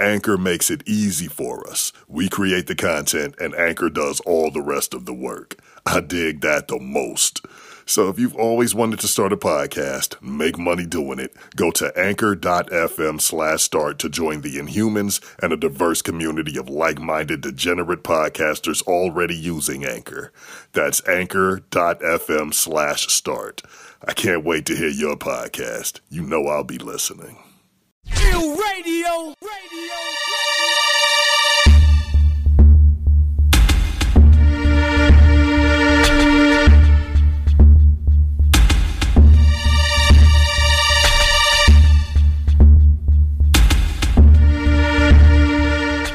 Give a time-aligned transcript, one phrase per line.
[0.00, 1.92] Anchor makes it easy for us.
[2.06, 5.56] We create the content and Anchor does all the rest of the work.
[5.84, 7.44] I dig that the most.
[7.84, 11.90] So if you've always wanted to start a podcast, make money doing it, go to
[11.98, 18.82] anchor.fm slash start to join the Inhumans and a diverse community of like-minded degenerate podcasters
[18.82, 20.32] already using Anchor.
[20.74, 23.62] That's anchor.fm slash start.
[24.06, 26.00] I can't wait to hear your podcast.
[26.10, 27.38] You know I'll be listening.
[28.16, 29.94] Ill radio, radio,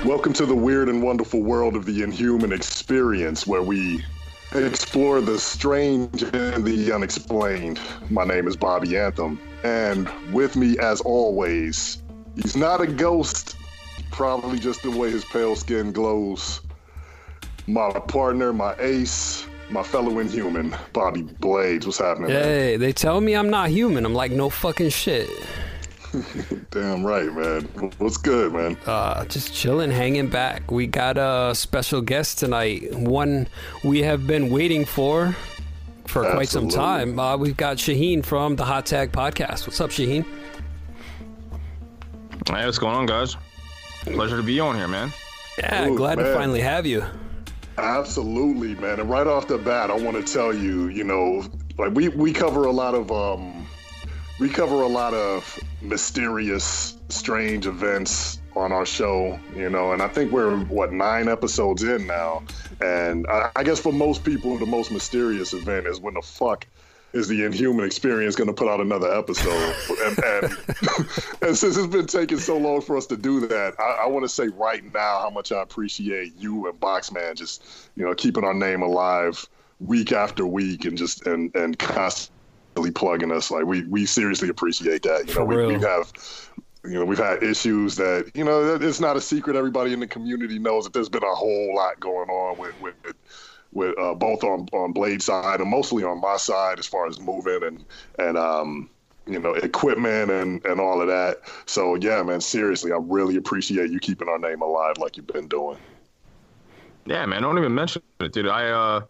[0.06, 4.04] Welcome to the weird and wonderful world of the inhuman experience where we
[4.56, 7.80] explore the strange and the unexplained.
[8.10, 12.04] My name is Bobby Anthem, and with me, as always,
[12.36, 13.56] he's not a ghost,
[14.12, 16.62] probably just the way his pale skin glows.
[17.68, 21.86] My partner, my ace, my fellow inhuman, Bobby Blades.
[21.86, 22.30] What's happening?
[22.30, 22.44] man?
[22.44, 24.06] Hey, they tell me I'm not human.
[24.06, 25.30] I'm like, no fucking shit.
[26.72, 27.64] Damn right, man.
[27.98, 28.78] What's good, man?
[28.86, 30.70] Uh, just chilling, hanging back.
[30.70, 32.94] We got a special guest tonight.
[32.94, 33.48] One
[33.84, 35.36] we have been waiting for
[36.06, 37.18] for quite some time.
[37.18, 39.66] Uh, we've got Shaheen from the Hot Tag Podcast.
[39.66, 40.26] What's up, Shaheen?
[42.48, 43.36] Hey, what's going on, guys?
[44.02, 45.12] Pleasure to be on here, man.
[45.58, 47.04] Yeah, Ooh, glad to finally have you.
[47.78, 49.00] Absolutely, man.
[49.00, 51.44] And right off the bat, I want to tell you, you know,
[51.78, 53.63] like we we cover a lot of um
[54.40, 60.08] we cover a lot of mysterious, strange events on our show, you know, and I
[60.08, 62.44] think we're what nine episodes in now,
[62.82, 66.66] and I, guess for most people, the most mysterious event is when the fuck
[67.14, 69.76] is the Inhuman Experience going to put out another episode?
[70.06, 70.44] and, and,
[71.42, 74.24] and since it's been taking so long for us to do that, I, I want
[74.26, 77.64] to say right now how much I appreciate you and Boxman just,
[77.96, 79.48] you know, keeping our name alive
[79.80, 82.33] week after week and just and and constantly
[82.92, 83.52] plugging us.
[83.52, 85.28] Like we we seriously appreciate that.
[85.28, 86.12] You know, we, we have.
[86.86, 89.56] You know, we've had issues that you know it's not a secret.
[89.56, 92.96] Everybody in the community knows that there's been a whole lot going on with with
[93.72, 97.22] with uh, both on on Blade side and mostly on my side as far as
[97.22, 97.86] moving and
[98.20, 98.90] and um
[99.26, 101.38] you know equipment and and all of that.
[101.66, 105.48] So yeah, man, seriously, I really appreciate you keeping our name alive like you've been
[105.48, 105.78] doing.
[107.06, 107.42] Yeah, man.
[107.42, 108.48] Don't even mention it, dude.
[108.48, 109.02] I uh,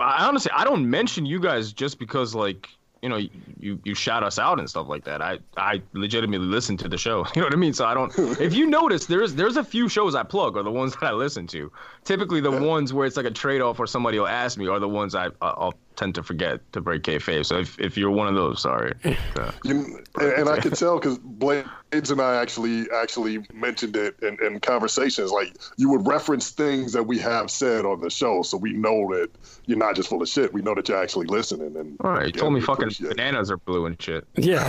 [0.00, 2.68] I honestly, I don't mention you guys just because, like,
[3.02, 3.16] you know,
[3.58, 5.22] you you shout us out and stuff like that.
[5.22, 7.24] I I legitimately listen to the show.
[7.34, 7.72] You know what I mean?
[7.72, 8.12] So I don't.
[8.40, 11.12] if you notice, there's there's a few shows I plug are the ones that I
[11.12, 11.72] listen to.
[12.04, 14.78] Typically, the ones where it's like a trade off or somebody will ask me are
[14.78, 17.44] the ones I I'll tend to forget to break kayfabe.
[17.44, 18.94] So if if you're one of those, sorry.
[19.36, 24.18] Uh, You, and, and I could tell because Blades and I actually actually mentioned it
[24.22, 25.30] in, in conversations.
[25.30, 29.12] Like you would reference things that we have said on the show, so we know
[29.14, 29.30] that
[29.66, 30.52] you're not just full of shit.
[30.52, 31.76] We know that you're actually listening.
[31.76, 33.16] And all right, you yeah, told me fucking appreciate it.
[33.16, 34.26] bananas are blue and shit.
[34.36, 34.66] Yeah.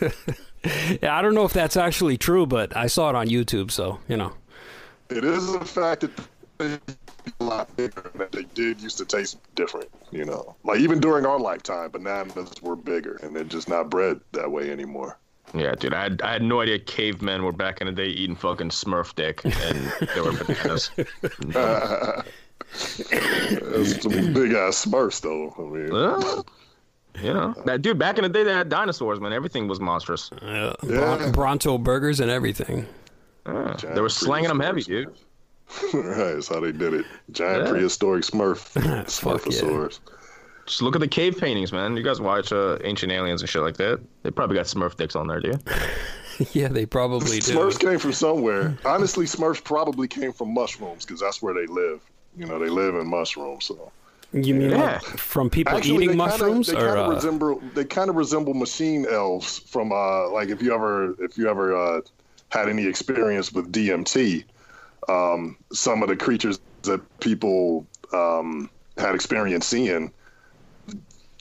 [1.02, 4.00] yeah, I don't know if that's actually true, but I saw it on YouTube, so,
[4.08, 4.32] you know.
[5.10, 6.10] It is a fact that
[6.58, 6.78] they
[7.40, 10.56] a lot bigger and that they did used to taste different, you know.
[10.64, 14.70] Like even during our lifetime, bananas were bigger and they're just not bred that way
[14.70, 15.18] anymore.
[15.54, 18.36] Yeah, dude, I had, I had no idea cavemen were back in the day eating
[18.36, 20.90] fucking Smurf dick and they were bananas.
[22.68, 25.54] That's some big ass smurfs though.
[25.58, 26.46] I mean, Well,
[27.22, 29.32] you know, that dude, back in the day they had dinosaurs, man.
[29.32, 30.30] Everything was monstrous.
[30.32, 31.16] Uh, Yeah.
[31.16, 32.86] Bron- Bronto burgers and everything.
[33.46, 35.14] Yeah, they were slanging them heavy, dude.
[35.68, 35.94] Smurfs.
[36.16, 37.06] right, that's how they did it.
[37.32, 37.70] Giant Yeah.
[37.70, 39.02] prehistoric smurf, Fuck yeah.
[39.04, 39.98] smurfosaurs.
[40.66, 41.96] Just look at the cave paintings, man.
[41.96, 44.00] You guys watch uh, Ancient Aliens and shit like that.
[44.22, 45.58] They probably got Smurf dicks on there, do you?
[46.52, 47.54] yeah, they probably do.
[47.54, 48.76] Smurfs came from somewhere.
[48.84, 52.00] Honestly, Smurfs probably came from mushrooms because that's where they live.
[52.36, 53.64] You know, they live in mushrooms.
[53.64, 53.90] So
[54.32, 55.00] You mean Yeah.
[55.02, 58.10] like from people actually, eating they mushrooms, kinda, they kind of uh, resemble they kind
[58.10, 62.00] of resemble machine elves from uh like if you ever if you ever uh,
[62.50, 64.44] had any experience with DMT.
[65.08, 70.12] Um, some of the creatures that people um, had experience seeing,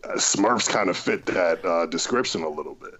[0.03, 2.93] uh, Smurfs kind of fit that uh, description a little bit.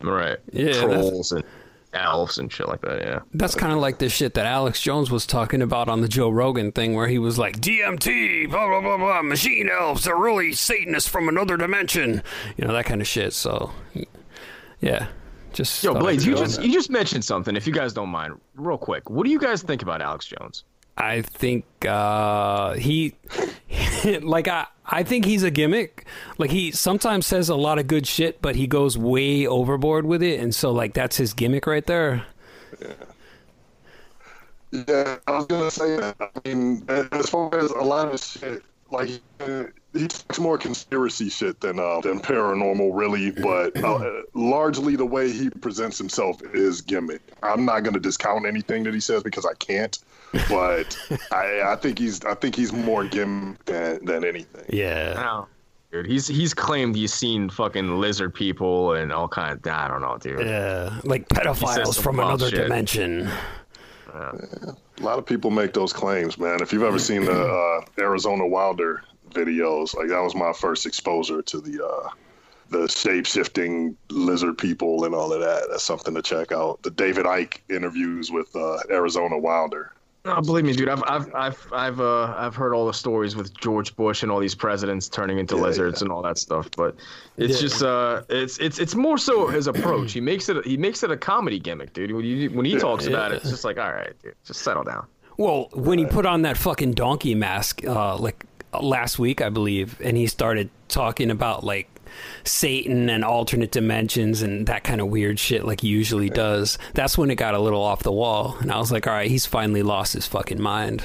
[0.00, 0.38] Right.
[0.52, 1.44] Yeah, Trolls and
[1.92, 3.00] elves and shit like that.
[3.00, 3.20] Yeah.
[3.34, 6.30] That's kind of like the shit that Alex Jones was talking about on the Joe
[6.30, 10.52] Rogan thing, where he was like, DMT, blah, blah, blah, blah, machine elves, they're really
[10.52, 12.22] Satanists from another dimension.
[12.56, 13.32] You know, that kind of shit.
[13.32, 13.72] So,
[14.80, 15.08] yeah.
[15.58, 16.64] Just Yo, thought Blades, you just that.
[16.64, 17.56] you just mentioned something.
[17.56, 20.62] If you guys don't mind, real quick, what do you guys think about Alex Jones?
[20.96, 23.16] I think uh, he,
[24.22, 26.06] like, I, I think he's a gimmick.
[26.38, 30.22] Like, he sometimes says a lot of good shit, but he goes way overboard with
[30.22, 30.38] it.
[30.38, 32.24] And so, like, that's his gimmick right there.
[32.80, 32.92] Yeah,
[34.70, 36.16] Yeah, I was gonna say that.
[36.20, 38.62] I mean, as far as a lot of shit,
[38.92, 39.10] like
[39.94, 43.30] he talks more conspiracy shit than uh, than paranormal, really.
[43.30, 47.22] But uh, largely, the way he presents himself is gimmick.
[47.42, 49.98] I'm not gonna discount anything that he says because I can't.
[50.48, 50.96] But
[51.32, 54.64] I, I think he's I think he's more gimmick than than anything.
[54.68, 55.14] Yeah.
[55.14, 55.48] No.
[55.90, 60.02] Dude, he's he's claimed he's seen fucking lizard people and all kind of I don't
[60.02, 60.46] know, dude.
[60.46, 61.00] Yeah.
[61.04, 62.64] Like pedophiles from another shit.
[62.64, 63.30] dimension.
[64.12, 66.60] A lot of people make those claims, man.
[66.60, 71.42] If you've ever seen the uh, Arizona Wilder videos, like that was my first exposure
[71.42, 72.08] to the uh,
[72.70, 75.68] the shape shifting lizard people and all of that.
[75.70, 76.82] That's something to check out.
[76.82, 79.92] The David Icke interviews with uh, Arizona Wilder.
[80.24, 80.90] No, believe me, dude.
[80.90, 84.40] I've I've I've I've uh I've heard all the stories with George Bush and all
[84.40, 86.06] these presidents turning into Yeah, lizards yeah.
[86.06, 86.68] and all that stuff.
[86.76, 86.96] But
[87.38, 87.60] it's Yeah.
[87.60, 90.12] just uh it's it's it's more so his approach.
[90.12, 92.12] He makes it he makes it a comedy gimmick, dude.
[92.12, 94.82] When, you, when he talks about it, it's just like, all right, dude, just settle
[94.82, 95.06] down.
[95.38, 98.44] Well, when he put on that fucking donkey mask, uh, like
[98.80, 101.88] last week, I believe, and he started talking about like
[102.44, 106.78] Satan and alternate dimensions and that kind of weird shit, like he usually does.
[106.94, 109.30] That's when it got a little off the wall, and I was like, all right,
[109.30, 111.04] he's finally lost his fucking mind.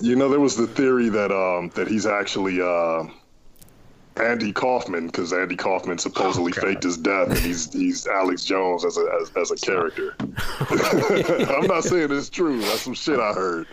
[0.00, 3.04] You know, there was the theory that um, that he's actually uh,
[4.22, 6.64] Andy Kaufman because Andy Kaufman supposedly God.
[6.64, 10.14] faked his death, and he's he's Alex Jones as a as, as a character.
[10.20, 12.60] I'm not saying it's true.
[12.60, 13.66] That's some shit I heard.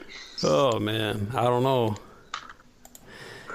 [0.43, 1.95] Oh man, I don't know.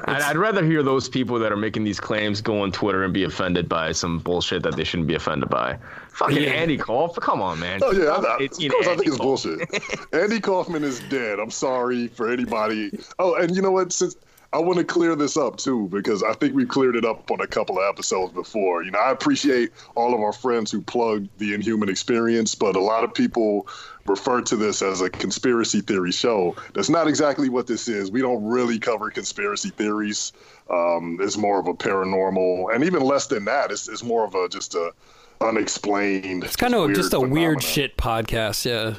[0.04, 3.12] I'd, I'd rather hear those people that are making these claims go on Twitter and
[3.12, 5.78] be offended by some bullshit that they shouldn't be offended by.
[6.10, 6.50] Fucking Yeah.
[6.50, 7.80] Andy Kaufman, come on, man.
[7.82, 10.14] Oh yeah, I, I, of 18 course I Andy think it's bullshit.
[10.14, 11.38] Andy Kaufman is dead.
[11.38, 12.98] I'm sorry for anybody.
[13.18, 13.92] Oh, and you know what?
[13.92, 14.16] Since
[14.52, 17.40] I want to clear this up too, because I think we've cleared it up on
[17.40, 18.82] a couple of episodes before.
[18.82, 22.80] You know, I appreciate all of our friends who plug the Inhuman Experience, but a
[22.80, 23.68] lot of people
[24.08, 26.56] refer to this as a conspiracy theory show.
[26.74, 28.10] That's not exactly what this is.
[28.10, 30.32] We don't really cover conspiracy theories.
[30.70, 33.70] Um, it's more of a paranormal, and even less than that.
[33.70, 34.92] It's, it's more of a just a
[35.40, 36.44] unexplained.
[36.44, 38.94] It's kind of just a weird shit podcast, yeah.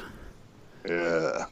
[0.88, 1.46] Yeah.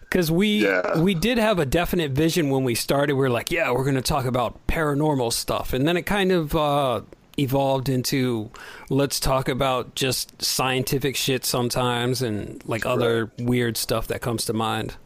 [0.00, 1.00] Because we Yeah.
[1.00, 3.14] we did have a definite vision when we started.
[3.14, 6.32] We are like, yeah, we're going to talk about paranormal stuff, and then it kind
[6.32, 7.00] of uh,
[7.38, 8.50] evolved into
[8.90, 14.52] let's talk about just scientific shit sometimes, and like other weird stuff that comes to
[14.52, 14.96] mind.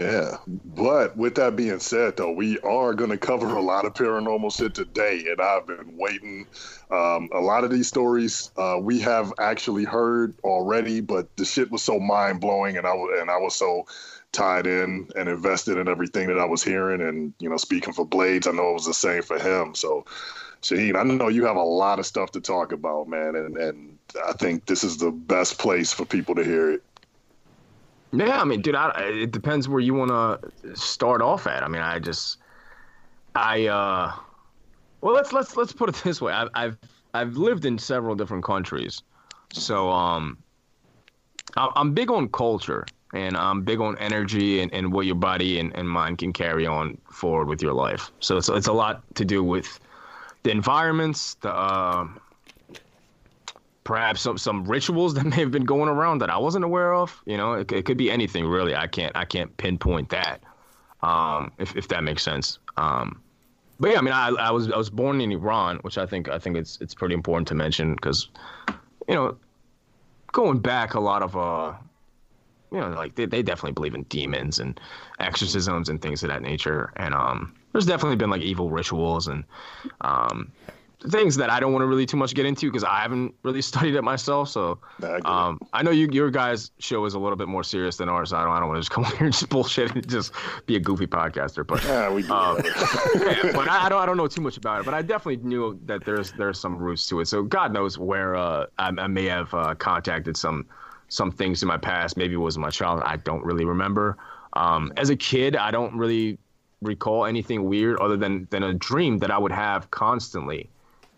[0.00, 3.92] Yeah, but with that being said, though, we are going to cover a lot of
[3.92, 6.46] paranormal shit today, and I've been waiting.
[6.90, 11.70] Um, a lot of these stories uh, we have actually heard already, but the shit
[11.70, 13.84] was so mind blowing, and I was and I was so
[14.32, 17.02] tied in and invested in everything that I was hearing.
[17.02, 19.74] And you know, speaking for Blades, I know it was the same for him.
[19.74, 20.06] So,
[20.62, 23.98] Shaheen, I know you have a lot of stuff to talk about, man, and and
[24.26, 26.82] I think this is the best place for people to hear it.
[28.12, 31.62] Yeah, I mean, dude, I, it depends where you want to start off at.
[31.62, 32.38] I mean, I just,
[33.36, 34.12] I, uh,
[35.00, 36.32] well, let's let's let's put it this way.
[36.32, 36.78] I've I've
[37.14, 39.02] I've lived in several different countries,
[39.52, 40.38] so um,
[41.56, 45.58] I- I'm big on culture and I'm big on energy and, and what your body
[45.58, 48.12] and, and mind can carry on forward with your life.
[48.20, 49.80] So it's it's a lot to do with
[50.42, 52.08] the environments, the uh,
[53.84, 57.20] perhaps some some rituals that may have been going around that I wasn't aware of.
[57.26, 58.74] You know, it, it could be anything really.
[58.74, 60.40] I can't I can't pinpoint that.
[61.02, 62.58] Um, if if that makes sense.
[62.76, 63.22] Um,
[63.78, 66.28] but yeah, I mean, I I was I was born in Iran, which I think
[66.28, 68.28] I think it's it's pretty important to mention because,
[69.08, 69.36] you know,
[70.32, 71.72] going back a lot of uh,
[72.70, 74.78] you know, like they they definitely believe in demons and
[75.18, 79.44] exorcisms and things of that nature, and um, there's definitely been like evil rituals and
[80.00, 80.52] um,
[81.08, 83.62] things that I don't want to really too much get into because I haven't really
[83.72, 84.48] studied it myself.
[84.50, 87.96] So I um, I know you your guys' show is a little bit more serious
[87.96, 88.30] than ours.
[88.30, 90.32] So I don't I don't want to just come here and just bullshit and just
[90.66, 91.66] be a goofy podcaster.
[91.66, 92.32] But Yeah, we do.
[92.32, 92.72] um, yeah,
[93.54, 94.84] but I, I don't I don't know too much about it.
[94.84, 97.26] But I definitely knew that there's there's some roots to it.
[97.28, 100.66] So God knows where uh, I, I may have uh, contacted some
[101.08, 102.16] some things in my past.
[102.16, 103.02] Maybe it was my child.
[103.04, 104.16] I don't really remember.
[104.54, 106.38] Um, as a kid, I don't really
[106.82, 110.70] recall anything weird other than than a dream that I would have constantly.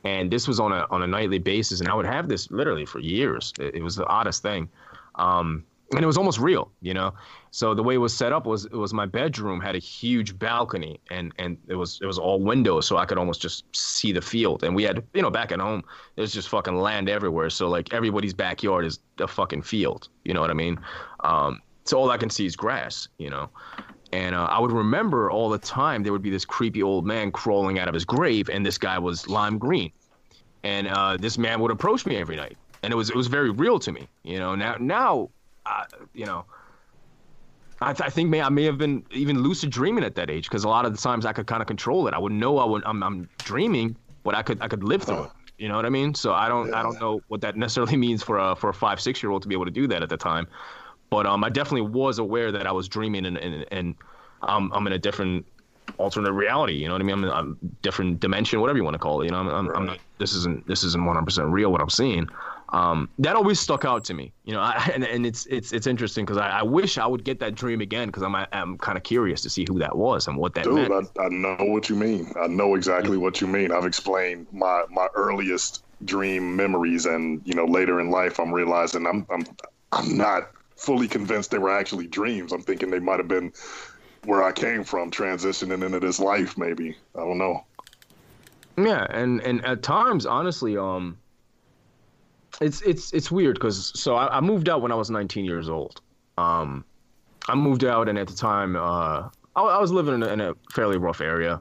[0.05, 2.87] And this was on a on a nightly basis, and I would have this literally
[2.87, 3.53] for years.
[3.59, 4.69] It, it was the oddest thing.
[5.17, 5.65] Um,
[5.95, 7.13] and it was almost real, you know.
[7.51, 10.39] So the way it was set up was it was my bedroom had a huge
[10.39, 14.13] balcony and and it was it was all windows, so I could almost just see
[14.13, 14.65] the field.
[14.65, 15.85] And we had you know back at home,
[16.17, 17.51] there's just fucking land everywhere.
[17.51, 20.09] So like everybody's backyard is a fucking field.
[20.25, 20.79] You know what I mean?
[21.21, 23.51] Um, so all I can see is grass, you know.
[24.13, 27.33] And uh, I would remember all the time there would be this creepy old man
[27.33, 29.91] crawling out of his grave, and this guy was lime green
[30.65, 33.51] and uh, this man would approach me every night, and it was it was very
[33.51, 34.09] real to me.
[34.23, 35.31] You know, now now,
[35.67, 36.45] uh, you know,
[37.81, 40.49] I, th- I think may I may have been even lucid dreaming at that age
[40.49, 42.15] because a lot of the times I could kind of control it.
[42.15, 45.25] I would know I would I'm, I'm dreaming, but I could I could live through
[45.25, 45.31] it.
[45.59, 46.15] You know what I mean?
[46.15, 49.01] So I don't I don't know what that necessarily means for a for a five
[49.01, 50.47] six year old to be able to do that at the time,
[51.13, 53.95] but um I definitely was aware that I was dreaming and and and
[54.43, 55.47] um, I'm in a different
[55.99, 56.75] alternate reality.
[56.75, 57.25] You know what I mean?
[57.25, 59.27] I'm a different dimension, whatever you want to call it.
[59.27, 59.99] You know, I'm, I'm, I'm not.
[60.19, 62.29] This isn't this isn't 100 percent real what I'm seeing.
[62.71, 64.33] Um, that always stuck out to me.
[64.45, 67.25] You know, I, and, and it's it's it's interesting because I, I wish I would
[67.25, 70.27] get that dream again because I'm I'm kind of curious to see who that was
[70.27, 71.11] and what that Dude, meant.
[71.19, 72.33] I, I know what you mean.
[72.41, 73.71] I know exactly what you mean.
[73.71, 79.07] I've explained my my earliest dream memories, and you know, later in life, I'm realizing
[79.07, 79.45] I'm I'm
[79.93, 80.51] I'm not
[80.83, 82.53] fully convinced they were actually dreams.
[82.53, 83.53] I'm thinking they might have been
[84.25, 86.59] where I came from, transitioning into this life.
[86.59, 87.65] Maybe I don't know.
[88.77, 91.19] Yeah, and and at times, honestly, um,
[92.61, 95.69] it's it's it's weird because so I, I moved out when I was 19 years
[95.69, 96.01] old.
[96.37, 96.85] Um,
[97.49, 100.41] I moved out, and at the time, uh, I, I was living in a, in
[100.41, 101.61] a fairly rough area,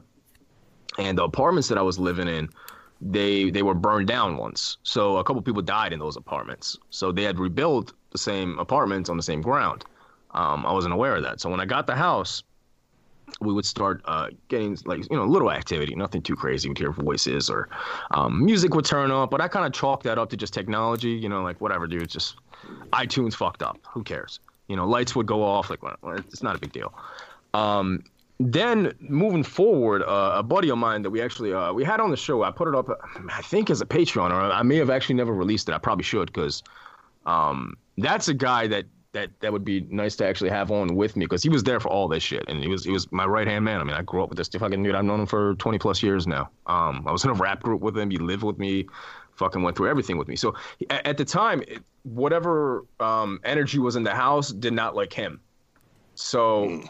[0.98, 2.48] and the apartments that I was living in,
[3.02, 4.78] they they were burned down once.
[4.84, 6.78] So a couple people died in those apartments.
[6.90, 9.84] So they had rebuilt the same apartments on the same ground.
[10.30, 11.40] Um, I wasn't aware of that.
[11.40, 12.42] So when I got the house,
[13.40, 16.68] we would start uh, getting like you know little activity, nothing too crazy.
[16.68, 17.68] We'd hear voices or
[18.12, 21.10] um, music would turn up, but I kind of chalked that up to just technology.
[21.10, 22.02] You know, like whatever, dude.
[22.02, 22.36] It's just
[22.92, 23.78] iTunes fucked up.
[23.90, 24.38] Who cares?
[24.68, 25.70] You know, lights would go off.
[25.70, 26.94] Like well, it's not a big deal.
[27.54, 28.04] Um,
[28.50, 32.10] then moving forward, uh, a buddy of mine that we actually uh, we had on
[32.10, 32.88] the show, I put it up,
[33.30, 35.74] I think as a Patreon, or I may have actually never released it.
[35.74, 36.62] I probably should because
[37.26, 41.16] um, that's a guy that that that would be nice to actually have on with
[41.16, 43.26] me because he was there for all this shit and he was he was my
[43.26, 43.80] right hand man.
[43.80, 44.94] I mean, I grew up with this fucking dude.
[44.94, 46.48] I've known him for 20 plus years now.
[46.66, 48.10] Um, I was in a rap group with him.
[48.10, 48.86] He lived with me,
[49.34, 50.36] fucking went through everything with me.
[50.36, 50.54] So
[50.90, 55.12] at, at the time, it, whatever um, energy was in the house did not like
[55.12, 55.40] him.
[56.14, 56.82] So,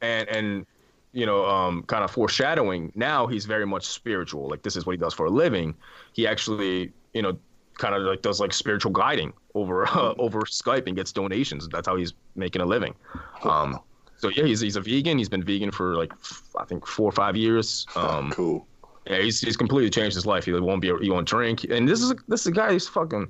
[0.00, 0.66] and and
[1.12, 2.92] you know, um, kind of foreshadowing.
[2.94, 4.48] Now he's very much spiritual.
[4.48, 5.74] Like this is what he does for a living.
[6.12, 7.38] He actually, you know,
[7.78, 11.68] kind of like does like spiritual guiding over uh, over Skype and gets donations.
[11.68, 12.94] That's how he's making a living.
[13.42, 13.80] Um,
[14.18, 15.18] so yeah, he's he's a vegan.
[15.18, 17.86] He's been vegan for like f- I think four or five years.
[17.96, 18.66] Um, cool.
[19.06, 20.44] yeah, he's he's completely changed his life.
[20.44, 21.64] He won't be he won't drink.
[21.64, 23.28] And this is a, this is a guy who's fucking.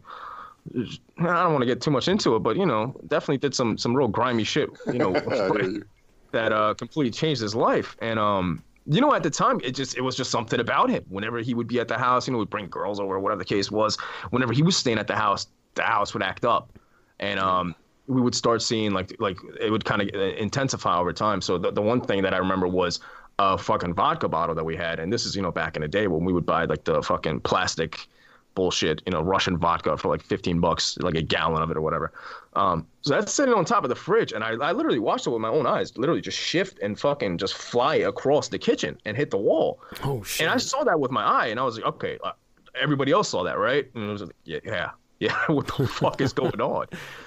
[0.77, 3.79] I don't want to get too much into it, but you know, definitely did some
[3.79, 4.69] some real grimy shit.
[4.89, 5.85] You know, I hear you.
[6.33, 7.97] That uh completely changed his life.
[8.01, 11.05] And um, you know, at the time, it just it was just something about him.
[11.09, 13.45] Whenever he would be at the house, you know, would bring girls over, whatever the
[13.45, 13.97] case was.
[14.31, 16.79] Whenever he was staying at the house, the house would act up,
[17.19, 17.75] and um,
[18.07, 21.41] we would start seeing like like it would kind of intensify over time.
[21.41, 23.01] So the the one thing that I remember was
[23.39, 25.89] a fucking vodka bottle that we had, and this is you know back in the
[25.89, 28.09] day when we would buy like the fucking plastic
[28.55, 31.81] bullshit, you know, Russian vodka for like 15 bucks, like a gallon of it or
[31.81, 32.13] whatever.
[32.55, 35.31] Um, so that's sitting on top of the fridge, and I, I literally watched it
[35.31, 39.17] with my own eyes, literally just shift and fucking just fly across the kitchen and
[39.17, 39.81] hit the wall.
[40.03, 40.47] Oh shit!
[40.47, 42.33] And I saw that with my eye, and I was like, okay, uh,
[42.75, 43.89] everybody else saw that, right?
[43.95, 44.91] And it was like, yeah, yeah,
[45.21, 45.37] yeah.
[45.47, 46.87] what the fuck is going on?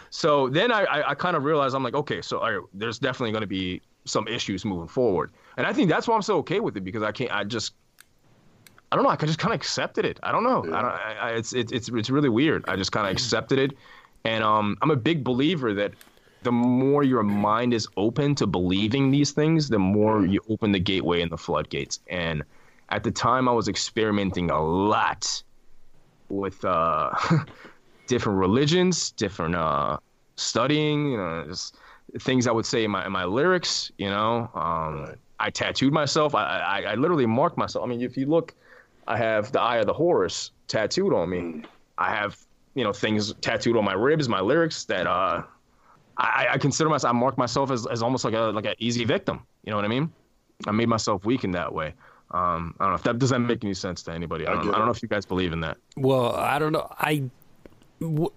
[0.10, 3.32] So then I, I, I kind of realized I'm like, okay, so right, there's definitely
[3.32, 6.60] going to be some issues moving forward, and I think that's why I'm so okay
[6.60, 7.74] with it because I can't, I just.
[8.94, 9.10] I don't know.
[9.10, 10.20] I just kind of accepted it.
[10.22, 10.60] I don't know.
[10.66, 10.92] I don't.
[10.92, 12.64] I, I, it's it's it's it's really weird.
[12.68, 13.76] I just kind of accepted it,
[14.24, 15.94] and um, I'm a big believer that
[16.44, 20.80] the more your mind is open to believing these things, the more you open the
[20.80, 22.02] gateway and the floodgates.
[22.08, 22.44] And
[22.90, 25.42] at the time, I was experimenting a lot
[26.30, 27.16] with uh,
[28.08, 29.98] different religions, different uh,
[30.36, 31.78] studying, you know, just
[32.20, 33.92] things I would say in my in my lyrics.
[33.98, 36.36] You know, um, I tattooed myself.
[36.36, 37.84] I, I I literally marked myself.
[37.84, 38.54] I mean, if you look
[39.08, 41.64] I have the eye of the Horus tattooed on me.
[41.98, 42.38] I have
[42.76, 45.44] you know things tattooed on my ribs, my lyrics that uh,
[46.18, 47.14] I, I consider myself.
[47.14, 49.46] I mark myself as, as almost like a like an easy victim.
[49.64, 50.12] You know what I mean?
[50.68, 51.94] I made myself weak in that way.
[52.32, 54.48] Um, I don't know if that does that make any sense to anybody.
[54.48, 55.78] I don't, I don't know if you guys believe in that.
[55.98, 56.88] Well, I don't know.
[56.98, 57.24] I.
[58.02, 58.32] W-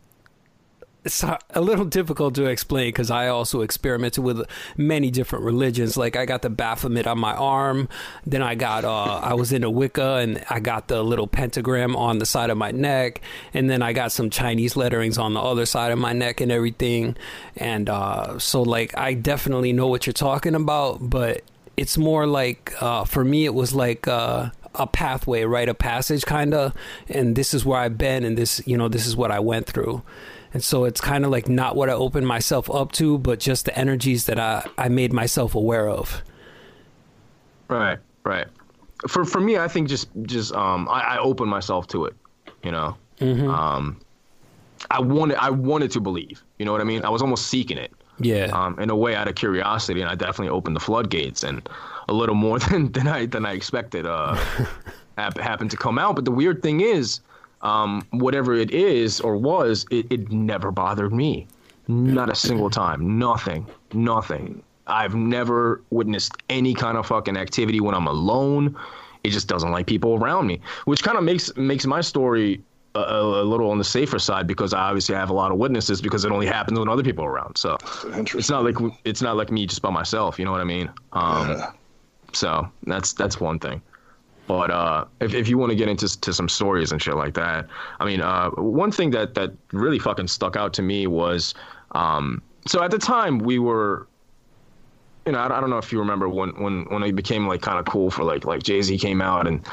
[1.06, 4.42] it's a little difficult to explain because I also experimented with
[4.76, 5.96] many different religions.
[5.96, 7.88] Like I got the Baphomet on my arm,
[8.26, 11.94] then I got uh, I was in a Wicca and I got the little pentagram
[11.94, 13.20] on the side of my neck,
[13.54, 16.50] and then I got some Chinese letterings on the other side of my neck and
[16.50, 17.16] everything.
[17.56, 21.42] And uh, so like I definitely know what you're talking about, but
[21.76, 25.68] it's more like uh, for me it was like uh, a pathway, right?
[25.68, 26.74] A passage kind of,
[27.08, 29.66] and this is where I've been, and this you know this is what I went
[29.66, 30.02] through.
[30.56, 33.66] And so it's kind of like not what I opened myself up to, but just
[33.66, 36.22] the energies that I, I made myself aware of.
[37.68, 38.46] Right, right.
[39.06, 42.16] For for me, I think just just um I, I opened myself to it,
[42.62, 42.96] you know.
[43.20, 43.50] Mm-hmm.
[43.50, 44.00] Um,
[44.90, 47.04] I wanted I wanted to believe, you know what I mean.
[47.04, 47.92] I was almost seeking it.
[48.18, 48.46] Yeah.
[48.54, 51.68] Um, in a way, out of curiosity, and I definitely opened the floodgates, and
[52.08, 54.34] a little more than than I than I expected uh
[55.18, 56.14] happened to come out.
[56.16, 57.20] But the weird thing is,
[57.66, 61.48] um, whatever it is or was, it, it never bothered me.
[61.88, 63.18] Not a single time.
[63.18, 63.66] Nothing.
[63.92, 64.62] Nothing.
[64.86, 68.76] I've never witnessed any kind of fucking activity when I'm alone.
[69.24, 72.62] It just doesn't like people around me, which kind of makes makes my story
[72.94, 76.00] a, a, little on the safer side because I obviously have a lot of witnesses
[76.00, 77.58] because it only happens when other people are around.
[77.58, 77.76] So
[78.14, 80.38] it's not like it's not like me just by myself.
[80.38, 80.88] You know what I mean?
[81.12, 81.70] Um, yeah.
[82.32, 83.82] So that's that's one thing.
[84.46, 87.34] But uh, if if you want to get into to some stories and shit like
[87.34, 87.66] that,
[88.00, 91.54] I mean, uh, one thing that that really fucking stuck out to me was,
[91.92, 94.06] um, so at the time we were
[95.26, 97.60] you know, I, I, don't know if you remember when when when it became like
[97.60, 99.66] kind of cool for like like Jay Z came out and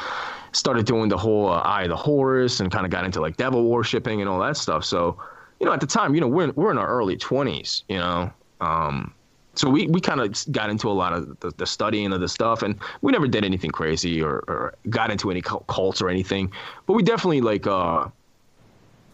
[0.52, 3.38] started doing the whole uh, Eye of the Horus and kind of got into like
[3.38, 4.84] devil worshipping and all that stuff.
[4.84, 5.18] So,
[5.60, 8.32] you know, at the time, you know, we're we're in our early twenties, you know,
[8.62, 9.14] um,
[9.56, 12.28] so we, we kind of got into a lot of the, the, studying of the
[12.28, 16.52] stuff and we never did anything crazy or, or got into any cults or anything
[16.86, 18.08] but we definitely like uh,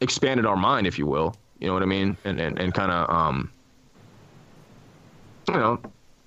[0.02, 2.18] expanded our mind if you will you know what i mean?
[2.24, 3.52] And and, and kind of um,
[5.48, 5.80] you know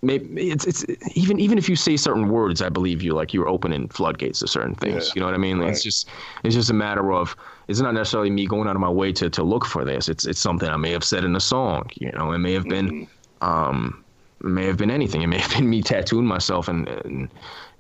[0.03, 3.48] maybe it's it's even even if you say certain words i believe you like you're
[3.48, 5.59] opening floodgates to certain things yeah, you know what i mean?
[5.59, 5.70] Right.
[5.70, 6.09] it's just
[6.44, 7.37] it's just a matter of
[7.68, 10.09] it's not necessarily me going out of my way to to look for this.
[10.09, 12.33] It's it's something i may have said in a song you know?
[12.33, 13.05] It may have been mm-hmm
[13.42, 14.02] um,
[14.40, 15.22] may have been anything.
[15.22, 17.28] It may have been me tattooing myself, and, and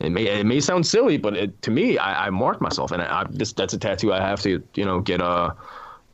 [0.00, 3.02] it may it may sound silly, but it, to me, I, I marked myself, and
[3.02, 5.54] I, I, this that's a tattoo I have to you know get a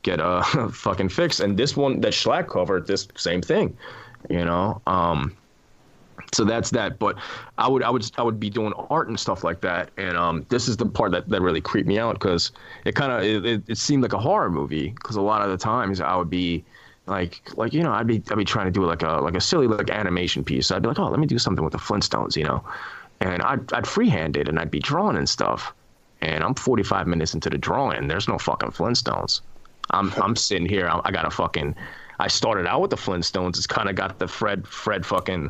[0.03, 1.39] get a fucking fix.
[1.39, 3.77] And this one that Schlack covered, this same thing,
[4.29, 4.81] you know.
[4.87, 5.35] Um,
[6.33, 6.99] so that's that.
[6.99, 7.17] But
[7.57, 10.45] I would I would I would be doing art and stuff like that, and um,
[10.49, 12.51] this is the part that, that really creeped me out because
[12.85, 15.49] it kind of it, it, it seemed like a horror movie because a lot of
[15.49, 16.63] the times I would be
[17.09, 19.41] like like you know I'd be I'd be trying to do like a like a
[19.41, 20.71] silly like animation piece.
[20.71, 22.63] I'd be like, oh, let me do something with the Flintstones, you know,
[23.19, 25.73] and I'd I'd freehand it and I'd be drawing and stuff.
[26.21, 28.07] And I'm 45 minutes into the drawing.
[28.07, 29.41] There's no fucking Flintstones.
[29.91, 30.87] I'm I'm sitting here.
[30.87, 31.75] I'm, I got a fucking.
[32.19, 33.57] I started out with the Flintstones.
[33.57, 35.49] It's kind of got the Fred Fred fucking,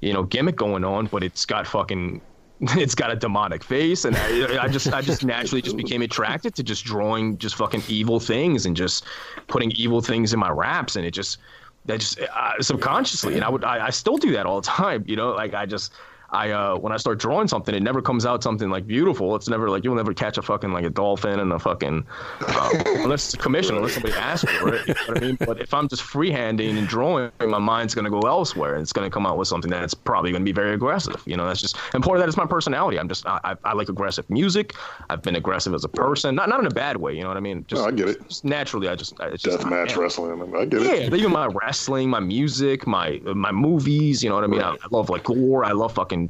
[0.00, 2.20] you know, gimmick going on, but it's got fucking
[2.60, 6.54] it's got a demonic face and I, I, just i just naturally just became attracted
[6.54, 9.04] to just drawing just fucking evil things and just
[9.48, 11.38] putting evil things in my raps and it just
[11.86, 15.04] that just uh, subconsciously and i would I, I still do that all the time
[15.06, 15.30] you know?
[15.30, 15.92] Like i just
[16.34, 19.36] I uh, when I start drawing something, it never comes out something like beautiful.
[19.36, 22.04] It's never like you'll never catch a fucking like a dolphin and a fucking
[22.40, 24.88] uh, unless it's a commission, unless somebody asks for it.
[24.88, 25.36] You know what I mean?
[25.40, 29.10] But if I'm just freehanding and drawing, my mind's gonna go elsewhere, and it's gonna
[29.10, 31.22] come out with something that's probably gonna be very aggressive.
[31.24, 32.98] You know, that's just and part of that is my personality.
[32.98, 34.74] I'm just I, I, I like aggressive music.
[35.10, 37.14] I've been aggressive as a person, not not in a bad way.
[37.14, 37.64] You know what I mean?
[37.68, 38.28] Just, no, I get it.
[38.28, 40.42] Just naturally, I just it's death match wrestling.
[40.56, 41.12] I get it.
[41.12, 44.22] Yeah, even my wrestling, my music, my my movies.
[44.24, 44.60] You know what I mean?
[44.60, 44.78] Right.
[44.82, 45.64] I, I love like gore.
[45.64, 46.23] I love fucking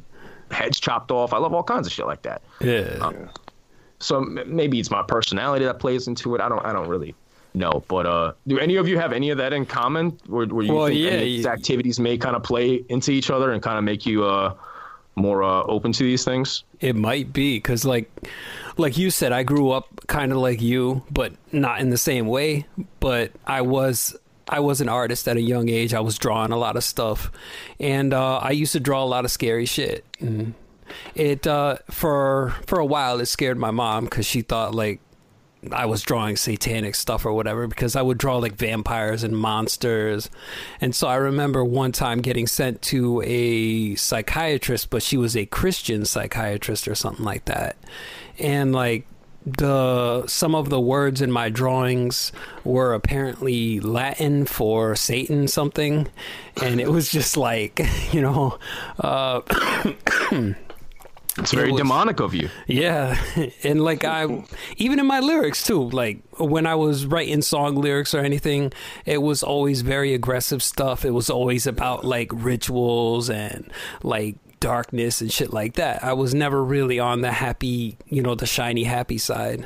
[0.51, 1.33] heads chopped off.
[1.33, 2.41] I love all kinds of shit like that.
[2.61, 2.97] Yeah.
[3.01, 3.29] Um,
[3.99, 6.41] so maybe it's my personality that plays into it.
[6.41, 6.65] I don't.
[6.65, 7.15] I don't really
[7.53, 7.83] know.
[7.87, 10.17] But uh, do any of you have any of that in common?
[10.27, 13.51] Where, where you well, think yeah, these activities may kind of play into each other
[13.51, 14.53] and kind of make you uh
[15.15, 16.63] more uh, open to these things?
[16.81, 18.11] It might be because, like,
[18.77, 22.27] like you said, I grew up kind of like you, but not in the same
[22.27, 22.67] way.
[22.99, 24.15] But I was
[24.47, 25.93] I was an artist at a young age.
[25.93, 27.31] I was drawing a lot of stuff,
[27.79, 30.05] and uh, I used to draw a lot of scary shit.
[30.19, 30.53] And
[31.15, 34.99] it uh, for for a while it scared my mom because she thought like
[35.71, 40.29] I was drawing satanic stuff or whatever because I would draw like vampires and monsters.
[40.79, 45.45] And so I remember one time getting sent to a psychiatrist, but she was a
[45.45, 47.77] Christian psychiatrist or something like that.
[48.37, 49.07] And like
[49.45, 52.31] the some of the words in my drawings
[52.63, 56.07] were apparently Latin for Satan something,
[56.61, 57.79] and it was just like
[58.11, 58.57] you know.
[58.99, 59.41] Uh,
[61.37, 62.49] It's very was- demonic of you.
[62.65, 63.21] Yeah,
[63.63, 64.45] and like I,
[64.77, 65.89] even in my lyrics too.
[65.89, 68.71] Like when I was writing song lyrics or anything,
[69.05, 71.03] it was always very aggressive stuff.
[71.03, 73.69] It was always about like rituals and
[74.01, 76.03] like darkness and shit like that.
[76.03, 79.65] I was never really on the happy, you know, the shiny happy side.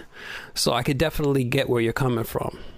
[0.54, 2.58] So I could definitely get where you're coming from.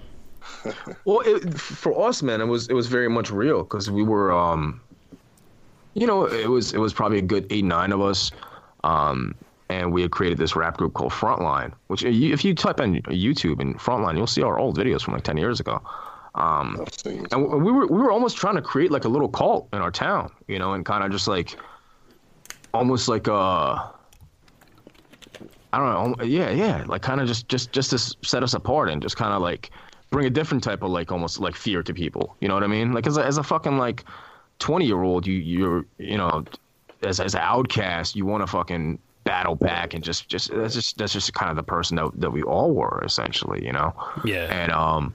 [1.06, 4.32] Well, it, for us, man, it was it was very much real because we were,
[4.32, 4.80] um,
[5.96, 8.30] you know, it was it was probably a good eight nine of us,
[8.84, 9.34] um,
[9.70, 11.74] and we had created this rap group called Frontline.
[11.88, 15.16] Which, you- if you type in YouTube and Frontline, you'll see our old videos from
[15.16, 15.82] like ten years ago.
[16.36, 16.86] Um,
[17.32, 19.92] and we were we were almost trying to create like a little cult in our
[19.92, 21.58] town, you know, and kind of just like
[22.74, 23.90] almost like uh
[25.74, 28.90] I don't know, yeah, yeah, like kind of just just just to set us apart
[28.90, 29.72] and just kind of like
[30.10, 32.36] bring a different type of like almost like fear to people.
[32.42, 32.92] You know what I mean?
[32.92, 34.04] Like as a, as a fucking like
[34.60, 36.44] twenty year old, you you're you know
[37.04, 40.98] as as an outcast, you want to fucking battle back and just just that's just
[40.98, 43.94] that's just kind of the person that that we all were essentially, you know.
[44.26, 44.46] Yeah.
[44.52, 45.14] And um,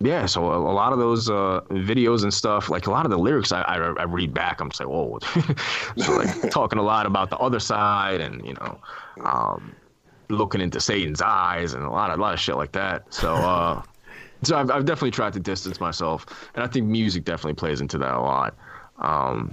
[0.00, 0.26] yeah.
[0.26, 3.18] So a, a lot of those uh videos and stuff, like a lot of the
[3.18, 4.60] lyrics, I I, I read back.
[4.60, 5.18] I'm just like, whoa.
[5.96, 8.78] so like talking a lot about the other side, and you know,
[9.24, 9.74] um,
[10.28, 13.12] looking into Satan's eyes, and a lot of a lot of shit like that.
[13.12, 13.82] So uh.
[14.44, 17.98] So I've, I've definitely tried to distance myself, and I think music definitely plays into
[17.98, 18.54] that a lot.
[19.00, 19.52] Um,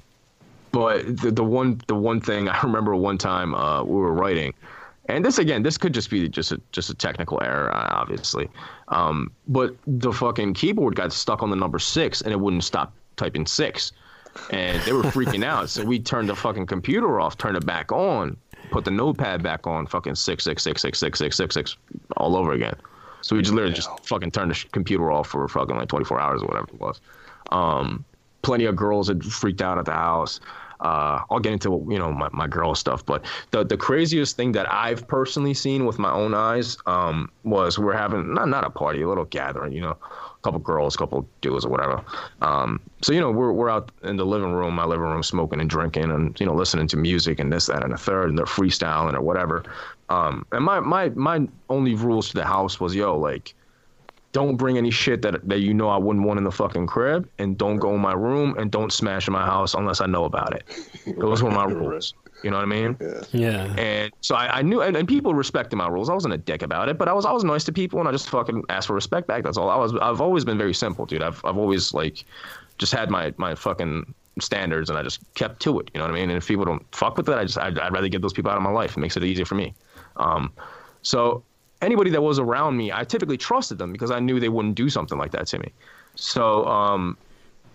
[0.71, 4.53] but the, the one the one thing I remember one time uh, we were writing,
[5.07, 8.49] and this again this could just be just a just a technical error, uh, obviously.
[8.89, 12.93] Um, but the fucking keyboard got stuck on the number six, and it wouldn't stop
[13.15, 13.91] typing six,
[14.51, 15.69] and they were freaking out.
[15.69, 18.37] So we turned the fucking computer off, turned it back on,
[18.71, 21.77] put the notepad back on, fucking six six six six six six six six
[22.17, 22.75] all over again.
[23.21, 26.43] So we just literally just fucking turned the computer off for fucking like 24 hours
[26.43, 27.01] or whatever it was.
[27.51, 28.05] Um,
[28.43, 30.39] plenty of girls had freaked out at the house.
[30.79, 34.51] Uh, I'll get into you know my, my girl stuff, but the the craziest thing
[34.53, 38.69] that I've personally seen with my own eyes um, was we're having not not a
[38.69, 42.03] party, a little gathering, you know, a couple girls, a couple dudes or whatever.
[42.41, 45.59] Um, so you know we're we're out in the living room, my living room, smoking
[45.59, 48.37] and drinking, and you know listening to music and this that and the third, and
[48.37, 49.63] they're freestyling or whatever.
[50.09, 53.55] Um, and my my my only rules to the house was yo like
[54.35, 57.29] don't bring any shit that that you know I wouldn't want in the fucking crib,
[57.39, 60.25] and don't go in my room, and don't smash in my house unless I know
[60.25, 60.65] about it.
[61.17, 62.13] Those were my rules.
[62.43, 62.97] You know what I mean?
[63.31, 63.73] Yeah.
[63.77, 66.09] And so I, I knew, and, and people respected my rules.
[66.09, 68.11] I wasn't a dick about it, but I was always nice to people, and I
[68.11, 69.43] just fucking asked for respect back.
[69.45, 69.69] That's all.
[69.69, 69.93] I was.
[70.01, 71.23] I've always been very simple, dude.
[71.23, 72.25] I've I've always like
[72.77, 75.89] just had my my fucking standards, and I just kept to it.
[75.93, 76.29] You know what I mean?
[76.29, 78.51] And if people don't fuck with it, I just I'd, I'd rather get those people
[78.51, 78.97] out of my life.
[78.97, 79.73] It makes it easier for me.
[80.17, 80.51] Um,
[81.03, 81.41] so
[81.81, 84.89] anybody that was around me, I typically trusted them because I knew they wouldn't do
[84.89, 85.71] something like that to me.
[86.15, 87.17] So um,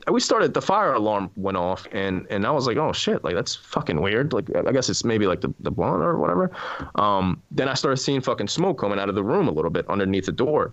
[0.09, 3.35] we started the fire alarm went off and and I was like, oh shit, like
[3.35, 4.33] that's fucking weird.
[4.33, 6.51] Like I guess it's maybe like the, the blunt or whatever.
[6.95, 9.89] Um, then I started seeing fucking smoke coming out of the room a little bit
[9.89, 10.73] underneath the door.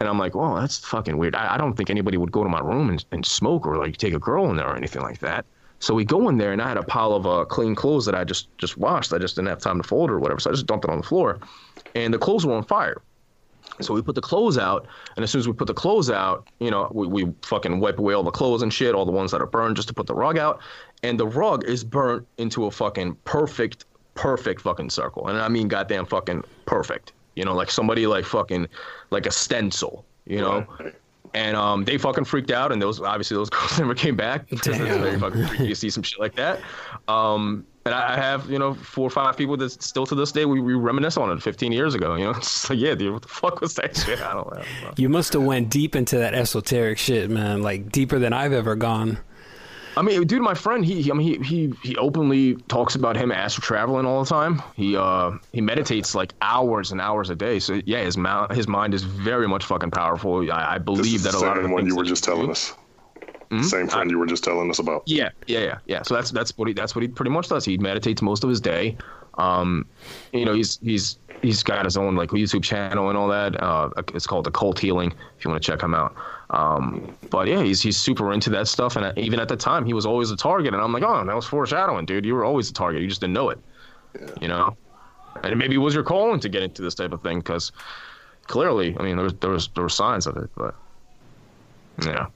[0.00, 1.36] And I'm like, oh, that's fucking weird.
[1.36, 3.96] I, I don't think anybody would go to my room and, and smoke or like
[3.96, 5.46] take a girl in there or anything like that.
[5.78, 8.14] So we go in there and I had a pile of uh, clean clothes that
[8.14, 9.12] I just just washed.
[9.12, 10.40] I just didn't have time to fold or whatever.
[10.40, 11.38] So I just dumped it on the floor.
[11.94, 13.00] And the clothes were on fire.
[13.80, 16.48] So we put the clothes out, and as soon as we put the clothes out,
[16.60, 19.32] you know, we, we fucking wipe away all the clothes and shit, all the ones
[19.32, 20.60] that are burned, just to put the rug out.
[21.02, 25.28] And the rug is burnt into a fucking perfect, perfect fucking circle.
[25.28, 27.12] And I mean, goddamn fucking perfect.
[27.34, 28.68] You know, like somebody like fucking,
[29.10, 30.64] like a stencil, you know?
[31.34, 34.46] And um, they fucking freaked out, and those obviously those girls never came back.
[34.50, 36.60] It's very fucking freaky to see some shit like that.
[37.08, 40.32] Um, and I I have you know four or five people that still to this
[40.32, 42.14] day we, we reminisce on it 15 years ago.
[42.14, 44.20] You know, it's like yeah, dude, what the fuck was that shit?
[44.20, 44.62] I don't know.
[44.96, 47.62] You must have went deep into that esoteric shit, man.
[47.62, 49.18] Like deeper than I've ever gone.
[49.96, 53.16] I mean, dude, my friend, he, he I mean, he, he, he openly talks about
[53.16, 54.60] him astral traveling all the time.
[54.74, 57.60] He, uh, he meditates like hours and hours a day.
[57.60, 60.50] So yeah, his mount, his mind is very much fucking powerful.
[60.50, 62.52] I, I believe that a lot of the one things you were just telling do-
[62.52, 62.74] us.
[63.62, 65.02] Same friend you were just telling us about.
[65.06, 66.02] Yeah, yeah, yeah, yeah.
[66.02, 67.64] So that's that's what he that's what he pretty much does.
[67.64, 68.96] He meditates most of his day.
[69.38, 69.86] Um,
[70.32, 73.60] you know, he's he's he's got his own like YouTube channel and all that.
[73.62, 75.12] Uh, it's called the Cult Healing.
[75.38, 76.14] If you want to check him out.
[76.50, 78.96] Um, but yeah, he's he's super into that stuff.
[78.96, 80.72] And even at the time, he was always a target.
[80.72, 82.24] And I'm like, oh, that was foreshadowing, dude.
[82.24, 83.02] You were always a target.
[83.02, 83.58] You just didn't know it.
[84.40, 84.76] You know.
[85.42, 87.72] And maybe it was your calling to get into this type of thing because
[88.46, 90.74] clearly, I mean, there was there was there were signs of it, but
[92.02, 92.26] yeah.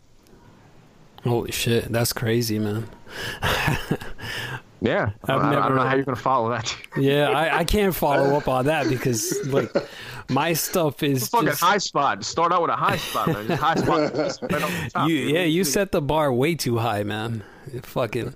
[1.24, 2.88] Holy shit, that's crazy, man.
[4.81, 6.74] Yeah, I, I've I don't know never- how you're gonna follow that.
[6.96, 9.70] Yeah, I, I can't follow up on that because like
[10.31, 12.24] my stuff is Fucking just, high spot.
[12.24, 13.46] Start out with a high spot, man.
[13.46, 14.14] Just high spot.
[14.16, 15.35] just right on the top, you, dude.
[15.35, 17.42] yeah, you set the bar way too high, man.
[17.83, 18.35] Fucking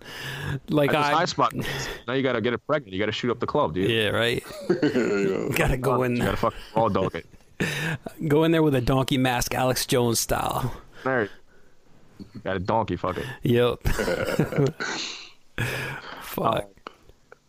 [0.68, 1.54] like I, high spot.
[2.06, 2.92] Now you gotta get it pregnant.
[2.92, 3.90] You gotta shoot up the club, dude.
[3.90, 4.44] yeah, right.
[4.68, 5.52] you.
[5.56, 7.26] Gotta go in You there, gotta fucking raw dog it.
[8.28, 10.72] go in there with a donkey mask, Alex Jones style.
[11.04, 11.28] There.
[12.44, 12.96] Got a donkey.
[12.96, 13.26] Fuck it.
[13.42, 13.82] Yep.
[16.22, 16.68] Fuck.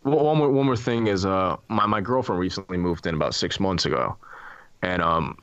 [0.04, 3.34] Well, one more one more thing is uh my my girlfriend recently moved in about
[3.34, 4.16] six months ago,
[4.82, 5.38] and um,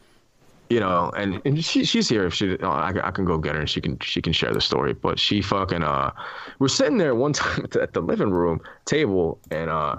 [0.70, 2.26] you know, and, and she she's here.
[2.26, 4.54] If she, oh, I, I can go get her and she can she can share
[4.54, 4.94] the story.
[4.94, 6.12] But she fucking uh,
[6.60, 9.98] we're sitting there one time at the, at the living room table, and uh,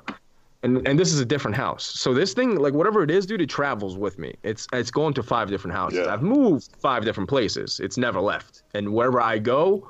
[0.63, 1.85] and and this is a different house.
[1.85, 4.35] So this thing, like whatever it is, dude, it travels with me.
[4.43, 6.01] It's it's going to five different houses.
[6.05, 6.13] Yeah.
[6.13, 7.81] I've moved five different places.
[7.81, 9.89] It's never left, and wherever I go,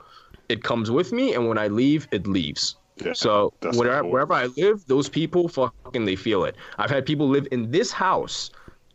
[0.49, 2.77] it comes with me, and when I leave, it leaves.
[2.97, 4.11] Yeah, so wherever, cool.
[4.11, 6.57] wherever I live, those people fucking they feel it.
[6.79, 8.51] I've had people live in this house,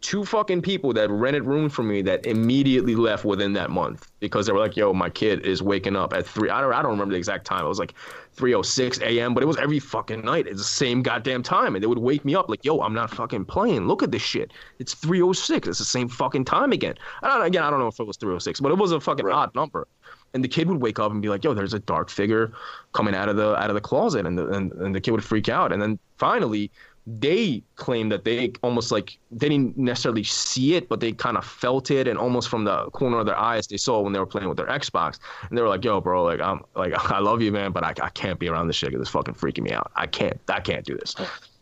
[0.08, 4.46] two fucking people that rented rooms from me that immediately left within that month because
[4.46, 6.50] they were like, "Yo, my kid is waking up at three.
[6.50, 7.66] I don't I don't remember the exact time.
[7.66, 7.94] It was like
[8.38, 9.34] 3:06 a.m.
[9.34, 10.48] But it was every fucking night.
[10.48, 13.12] It's the same goddamn time, and they would wake me up like, "Yo, I'm not
[13.12, 13.86] fucking playing.
[13.90, 14.54] Look at this shit.
[14.80, 15.68] It's 3:06.
[15.68, 17.64] It's the same fucking time again." I don't again.
[17.64, 19.36] I don't know if it was 3:06, but it was a fucking Right.
[19.36, 19.90] odd number.
[20.34, 22.54] And the kid would wake up and be like, "Yo, there's a dark figure
[22.94, 25.24] coming out of the out of the closet," and the and, and the kid would
[25.24, 25.74] freak out.
[25.74, 26.72] And then finally,
[27.10, 31.46] they claimed that they almost like they didn't necessarily see it, but they kind of
[31.46, 34.26] felt it, and almost from the corner of their eyes, they saw when they were
[34.26, 35.18] playing with their Xbox,
[35.48, 37.94] and they were like, "Yo, bro, like I'm like I love you, man, but I,
[38.06, 39.90] I can't be around this shit 'cause it's fucking freaking me out.
[39.96, 41.16] I can't I can't do this."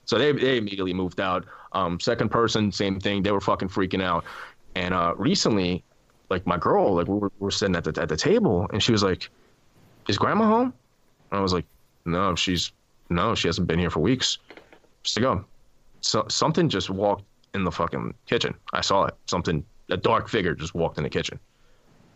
[0.06, 1.46] So they they immediately moved out.
[1.74, 3.22] Um, second person, same thing.
[3.22, 4.24] They were fucking freaking out.
[4.76, 5.84] And uh, recently,
[6.30, 8.82] like my girl, like we were, we were sitting at the at the table, and
[8.82, 9.30] she was like,
[10.08, 10.74] "Is Grandma home?"
[11.32, 11.66] And I was like,
[12.06, 12.72] "No, she's
[13.12, 14.40] no, she hasn't been here for weeks."
[15.18, 15.46] Go.
[16.02, 18.54] So something just walked in the fucking kitchen.
[18.74, 19.16] I saw it.
[19.28, 21.40] Something a dark figure just walked in the kitchen.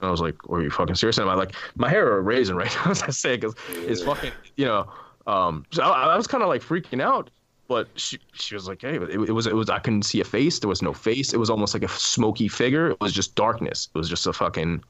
[0.02, 2.56] And I was like, "Are you fucking serious?" And I'm like, my hair are raising
[2.56, 4.91] right now as I say because it's fucking, you know.
[5.28, 7.30] Um, so I, I was kind of like freaking out,
[7.67, 10.25] but she she was like, "Hey, it, it was it was I couldn't see a
[10.25, 10.60] face.
[10.60, 11.34] There was no face.
[11.34, 12.91] It was almost like a smoky figure.
[12.91, 13.89] It was just darkness.
[13.93, 14.84] It was just a fucking,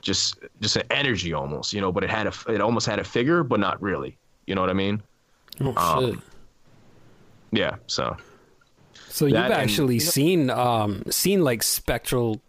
[0.00, 1.92] just just an energy almost, you know.
[1.92, 4.16] But it had a it almost had a figure, but not really.
[4.46, 5.02] You know what I mean?
[5.60, 6.20] Oh, Um, shit.
[7.54, 7.76] Yeah.
[7.86, 8.16] So
[9.08, 12.40] So you've that and- actually seen um seen like spectral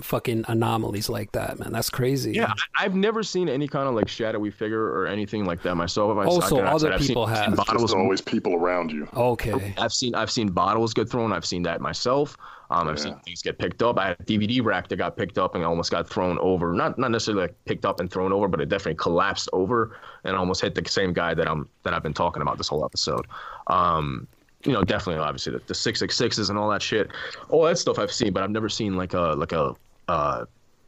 [0.00, 1.70] fucking anomalies like that, man.
[1.72, 2.32] That's crazy.
[2.32, 5.76] yeah, I, I've never seen any kind of like shadowy figure or anything like that
[5.76, 6.16] myself.
[6.18, 7.46] I, Also, I, I, other I've seen- people seen have.
[7.56, 7.94] There's bottles.
[7.94, 9.06] always people around you.
[9.14, 9.74] Okay.
[9.78, 11.32] I've seen I've seen bottles get thrown.
[11.32, 12.36] I've seen that myself.
[12.70, 13.98] Um, I've seen things get picked up.
[13.98, 16.72] I had a DVD rack that got picked up and almost got thrown over.
[16.72, 20.34] Not not necessarily like picked up and thrown over, but it definitely collapsed over and
[20.34, 23.26] almost hit the same guy that I'm that I've been talking about this whole episode.
[23.66, 24.26] Um,
[24.64, 27.10] you know, definitely obviously the, the six six sixes and all that shit.
[27.48, 29.74] All that stuff I've seen, but I've never seen like a like a
[30.08, 30.44] uh,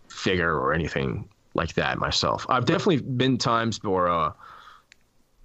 [0.09, 2.47] figure or anything like that myself.
[2.49, 4.33] I've definitely been times where uh,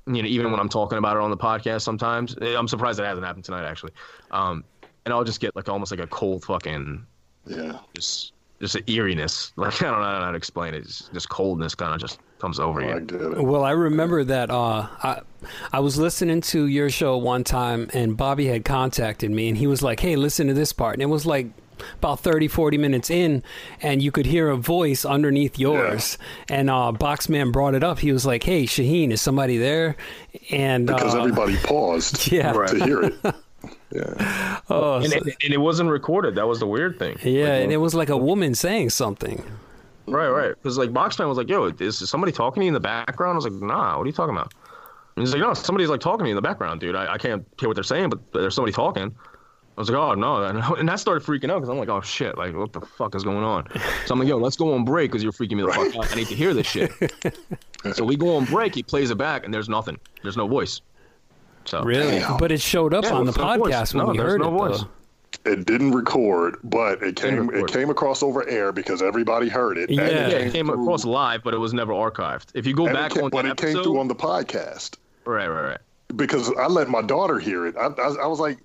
[0.07, 2.99] you know, even when I'm talking about it on the podcast, sometimes eh, I'm surprised
[2.99, 3.93] it hasn't happened tonight actually.
[4.31, 4.63] Um,
[5.05, 7.05] and I'll just get like almost like a cold fucking
[7.45, 7.79] Yeah.
[7.95, 9.54] just just an eeriness.
[9.58, 10.84] Like I don't know how to explain it.
[10.86, 13.00] Just, just coldness kind of just comes over I you.
[13.02, 13.43] get it.
[13.43, 15.22] Well, I remember that uh, I
[15.74, 19.67] I was listening to your show one time, and Bobby had contacted me, and he
[19.67, 21.48] was like, "Hey, listen to this part," and it was like
[21.95, 23.41] about 30 40 minutes in
[23.82, 26.17] and you could hear a voice underneath yours
[26.50, 29.95] and uh boxman brought it up he was like hey shaheen is somebody there
[30.52, 33.13] and Because uh, everybody paused yeah to hear it.
[33.91, 34.60] Yeah.
[34.69, 36.36] oh, And so- it, and it wasn't recorded.
[36.36, 37.17] That was the weird thing.
[37.23, 39.43] yeah and it was like a woman saying something
[40.08, 40.56] Right, right.
[40.56, 43.36] Because like Boxman was like, "Yo, is somebody talking to you in the background?" I
[43.36, 44.52] was like, "Nah, what are you talking about?"
[45.15, 46.95] And he's like, "No, somebody's like talking to me in the background, dude.
[46.95, 49.13] I, I can't hear what they're saying, but there's somebody talking."
[49.78, 52.02] I was like, "Oh no!" And, and that started freaking out because I'm like, "Oh
[52.02, 52.39] shit!
[52.39, 53.67] Like, what the fuck is going on?"
[54.08, 56.12] So I'm like, "Yo, let's go on break because you're freaking me the fuck out.
[56.12, 56.91] I need to hear this shit."
[57.93, 58.73] so we go on break.
[58.73, 59.99] He plays it back, and there's nothing.
[60.23, 60.82] There's no voice.
[61.69, 62.38] So really Damn.
[62.38, 63.73] but it showed up Yeah, on the there's no voice.
[63.73, 64.84] podcast when No, we heard no it voice.
[65.45, 67.71] It didn't record, but it came it record.
[67.71, 69.89] came across over air because everybody heard it.
[69.89, 70.05] and Yeah.
[70.05, 72.47] it Yeah, came it came through- across live, but it was never archived.
[72.55, 74.95] If you go and back came, on but that it came through on the podcast
[75.25, 75.77] right, right, right.
[76.15, 77.75] because I let my daughter hear it.
[77.77, 78.58] I, I, I was like,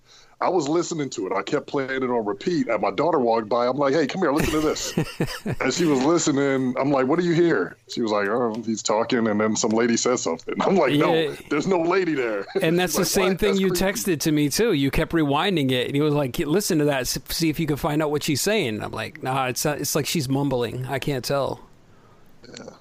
[0.44, 1.32] I was listening to it.
[1.32, 3.66] I kept playing it on repeat, and my daughter walked by.
[3.66, 4.92] I'm like, "Hey, come here, listen to this."
[5.60, 6.74] and she was listening.
[6.78, 9.70] I'm like, "What do you hear?" She was like, "Oh, he's talking," and then some
[9.70, 10.54] lady says something.
[10.60, 11.34] I'm like, "No, Yeah.
[11.48, 13.40] there's no lady there." And that's the like, same "What?
[13.40, 14.72] thing That's you creepy." texted to me too.
[14.74, 17.76] You kept rewinding it, and he was like, "Listen to that, see if you can
[17.76, 20.84] find out what she's saying." I'm like, "Nah, it's not, it's like she's mumbling.
[20.86, 21.60] I can't tell."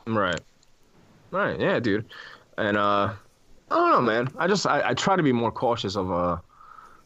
[0.06, 0.40] Right.
[1.32, 1.60] Right.
[1.60, 2.06] Yeah, dude.
[2.58, 3.14] And uh,
[3.72, 4.28] I don't know, man.
[4.38, 6.38] I just I, I try to be more cautious of uh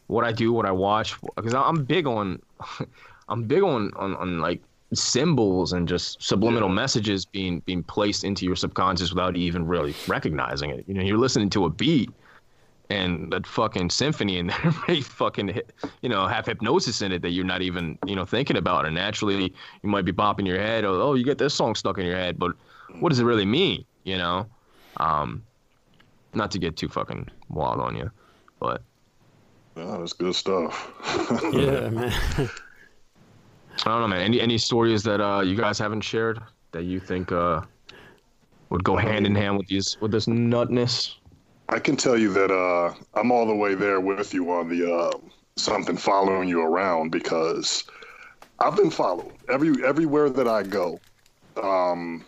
[0.08, 2.42] what I do, what I watch, because I'm big on
[3.28, 4.60] I'm big on on, on like
[4.94, 6.74] symbols and just subliminal yeah.
[6.74, 10.84] messages being being placed into your subconscious without even really recognizing it.
[10.88, 12.10] You know, you're listening to a beat
[12.90, 15.60] and that fucking symphony and there may fucking
[16.00, 18.94] you know have hypnosis in it that you're not even you know thinking about and
[18.94, 22.06] naturally you might be bopping your head or oh you get this song stuck in
[22.06, 22.52] your head but
[23.00, 24.46] what does it really mean you know
[24.98, 25.44] um
[26.34, 28.10] not to get too fucking wild on you
[28.60, 28.82] but
[29.78, 30.92] oh, that's good stuff
[31.52, 32.12] yeah man
[33.86, 34.20] I don't know, man.
[34.20, 36.40] Any any stories that uh, you guys haven't shared
[36.72, 37.62] that you think uh,
[38.70, 41.16] would go hand in hand with these with this nutness?
[41.68, 44.92] I can tell you that uh, I'm all the way there with you on the
[44.92, 45.10] uh,
[45.56, 47.84] something following you around because
[48.58, 50.98] I've been followed every everywhere that I go.
[51.62, 52.24] Um,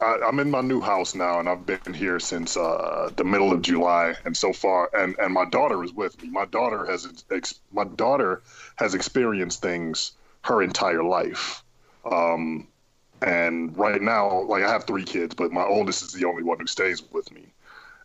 [0.00, 3.52] I, am in my new house now, and I've been here since uh, the middle
[3.52, 6.28] of July, and so far, and and my daughter is with me.
[6.28, 8.42] My daughter has ex- my daughter
[8.76, 11.62] has experienced things her entire life.
[12.10, 12.68] Um,
[13.22, 16.58] and right now, like I have three kids, but my oldest is the only one
[16.60, 17.46] who stays with me.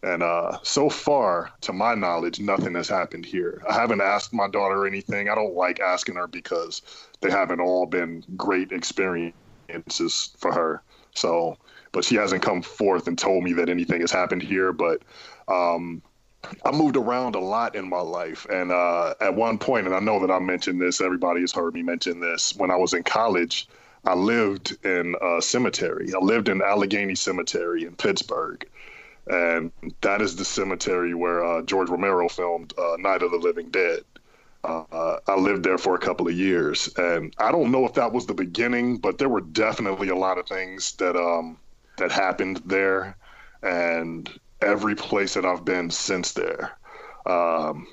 [0.01, 3.61] And uh, so far, to my knowledge, nothing has happened here.
[3.69, 5.27] I haven't asked my daughter anything.
[5.27, 6.81] I don't like asking her because
[7.19, 9.33] they haven't all been great experiences
[10.37, 10.81] for her.
[11.15, 11.57] So,
[11.91, 14.71] but she hasn't come forth and told me that anything has happened here.
[14.71, 15.01] But
[15.47, 16.01] um,
[16.65, 18.45] I moved around a lot in my life.
[18.49, 21.73] And uh, at one point, and I know that I mentioned this, everybody has heard
[21.73, 22.55] me mention this.
[22.55, 23.67] When I was in college,
[24.05, 26.13] I lived in a cemetery.
[26.13, 28.67] I lived in Allegheny Cemetery in Pittsburgh.
[29.27, 29.71] And
[30.01, 34.03] that is the cemetery where uh, George Romero filmed uh, Night of the Living Dead.
[34.63, 36.89] Uh, I lived there for a couple of years.
[36.97, 40.37] And I don't know if that was the beginning, but there were definitely a lot
[40.37, 41.57] of things that, um,
[41.99, 43.17] that happened there.
[43.61, 44.29] And
[44.61, 46.77] every place that I've been since there.
[47.25, 47.87] Um,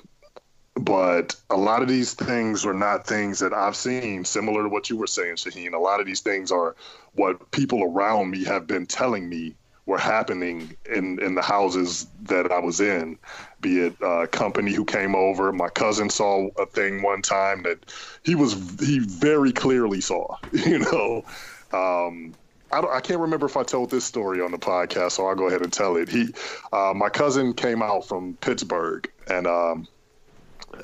[0.75, 4.89] but a lot of these things are not things that I've seen, similar to what
[4.89, 5.73] you were saying, Shaheen.
[5.73, 6.75] A lot of these things are
[7.13, 9.55] what people around me have been telling me
[9.87, 13.17] were happening in, in the houses that I was in,
[13.61, 15.51] be it a company who came over.
[15.53, 17.91] My cousin saw a thing one time that
[18.23, 21.23] he was, he very clearly saw, you know.
[21.71, 22.35] Um,
[22.71, 25.47] I, I, can't remember if I told this story on the podcast, so I'll go
[25.47, 26.09] ahead and tell it.
[26.09, 26.33] He,
[26.73, 29.87] uh, my cousin came out from Pittsburgh and um,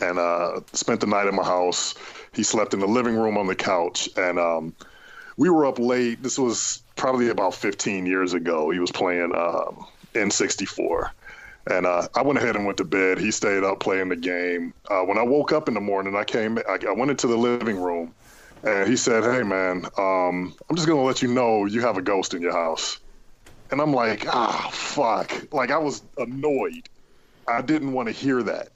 [0.02, 1.96] and uh, spent the night at my house.
[2.34, 4.76] He slept in the living room on the couch, and um,
[5.38, 6.24] we were up late.
[6.24, 8.69] This was probably about 15 years ago.
[8.69, 11.12] He was playing um, N64.
[11.65, 13.17] And uh, I went ahead and went to bed.
[13.17, 14.74] He stayed up playing the game.
[14.89, 16.58] Uh, when I woke up in the morning, I came.
[16.58, 18.13] I, I went into the living room,
[18.63, 22.02] and he said, "Hey, man, um, I'm just gonna let you know you have a
[22.02, 22.99] ghost in your house."
[23.71, 26.88] And I'm like, "Ah, fuck!" Like I was annoyed.
[27.47, 28.69] I didn't want to hear that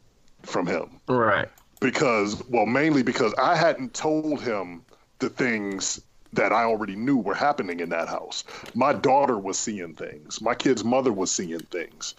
[0.43, 0.99] from him.
[1.07, 1.47] Right.
[1.79, 4.81] Because, well, mainly because I hadn't told him
[5.19, 6.01] the things
[6.33, 8.43] that I already knew were happening in that house.
[8.75, 10.41] My daughter was seeing things.
[10.41, 12.15] My kid's mother was seeing things.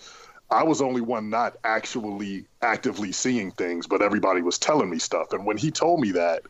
[0.50, 5.32] I was only one not actually actively seeing things, but everybody was telling me stuff.
[5.32, 6.42] And when he told me that,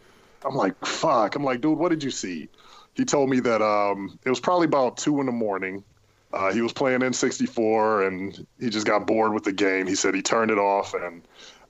[0.44, 1.34] I'm like, fuck.
[1.34, 2.48] I'm like, dude, what did you see?
[2.94, 5.84] He told me that um, it was probably about two in the morning.
[6.32, 9.86] Uh, he was playing N64 and he just got bored with the game.
[9.86, 11.22] He said he turned it off and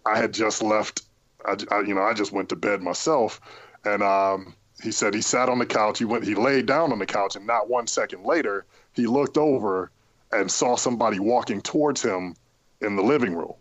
[0.04, 1.02] I had just left.
[1.44, 3.40] I, I you know, I just went to bed myself.
[3.84, 5.98] And um, he said he sat on the couch.
[5.98, 9.36] He went, he laid down on the couch, and not one second later, he looked
[9.36, 9.90] over
[10.32, 12.34] and saw somebody walking towards him
[12.80, 13.54] in the living room.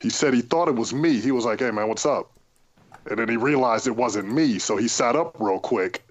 [0.00, 1.20] He said he thought it was me.
[1.20, 2.31] He was like, "Hey man, what's up?"
[3.08, 6.04] And then he realized it wasn't me, so he sat up real quick.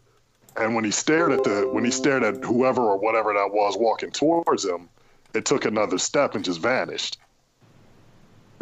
[0.57, 3.77] And when he stared at the when he stared at whoever or whatever that was
[3.77, 4.89] walking towards him,
[5.33, 7.17] it took another step and just vanished.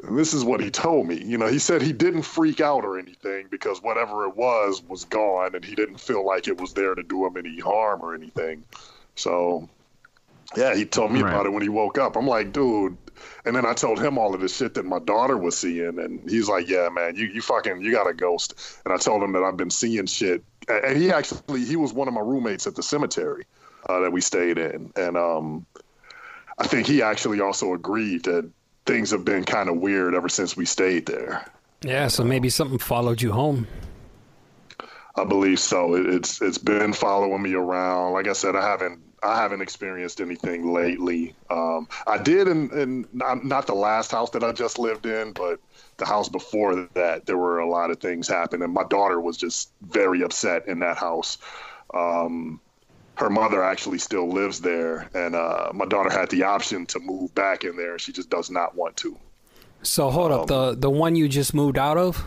[0.03, 1.21] And this is what he told me.
[1.23, 5.03] You know, he said he didn't freak out or anything because whatever it was was
[5.05, 8.13] gone and he didn't feel like it was there to do him any harm or
[8.13, 8.63] anything.
[9.15, 9.67] So,
[10.55, 11.29] yeah, he told me right.
[11.33, 12.15] about it when he woke up.
[12.15, 12.97] I'm like, dude,
[13.45, 16.29] and then I told him all of this shit that my daughter was seeing, and
[16.29, 18.53] he's like, "Yeah, man, you you fucking you got a ghost."
[18.85, 22.07] And I told him that I've been seeing shit, and he actually he was one
[22.07, 23.45] of my roommates at the cemetery
[23.87, 25.65] uh, that we stayed in, and um,
[26.57, 28.49] I think he actually also agreed that
[28.85, 31.45] things have been kind of weird ever since we stayed there.
[31.81, 33.67] Yeah, so maybe something followed you home.
[35.15, 35.95] I believe so.
[35.95, 38.13] It, it's it's been following me around.
[38.13, 41.35] Like I said, I haven't I haven't experienced anything lately.
[41.49, 45.33] Um, I did in, in not, not, the last house that I just lived in,
[45.33, 45.59] but
[45.97, 48.71] the house before that, there were a lot of things happening.
[48.71, 51.37] My daughter was just very upset in that house.
[51.93, 52.61] Um,
[53.15, 57.35] her mother actually still lives there, and uh, my daughter had the option to move
[57.35, 57.99] back in there.
[57.99, 59.17] She just does not want to.
[59.81, 62.25] So hold Um, up, the the one you just moved out of?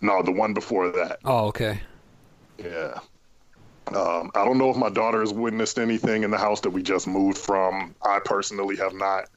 [0.00, 1.20] No, the one before that.
[1.24, 1.80] Oh, okay.
[2.58, 2.98] Yeah.
[3.88, 6.82] Um, I don't know if my daughter has witnessed anything in the house that we
[6.82, 7.94] just moved from.
[8.02, 9.28] I personally have not.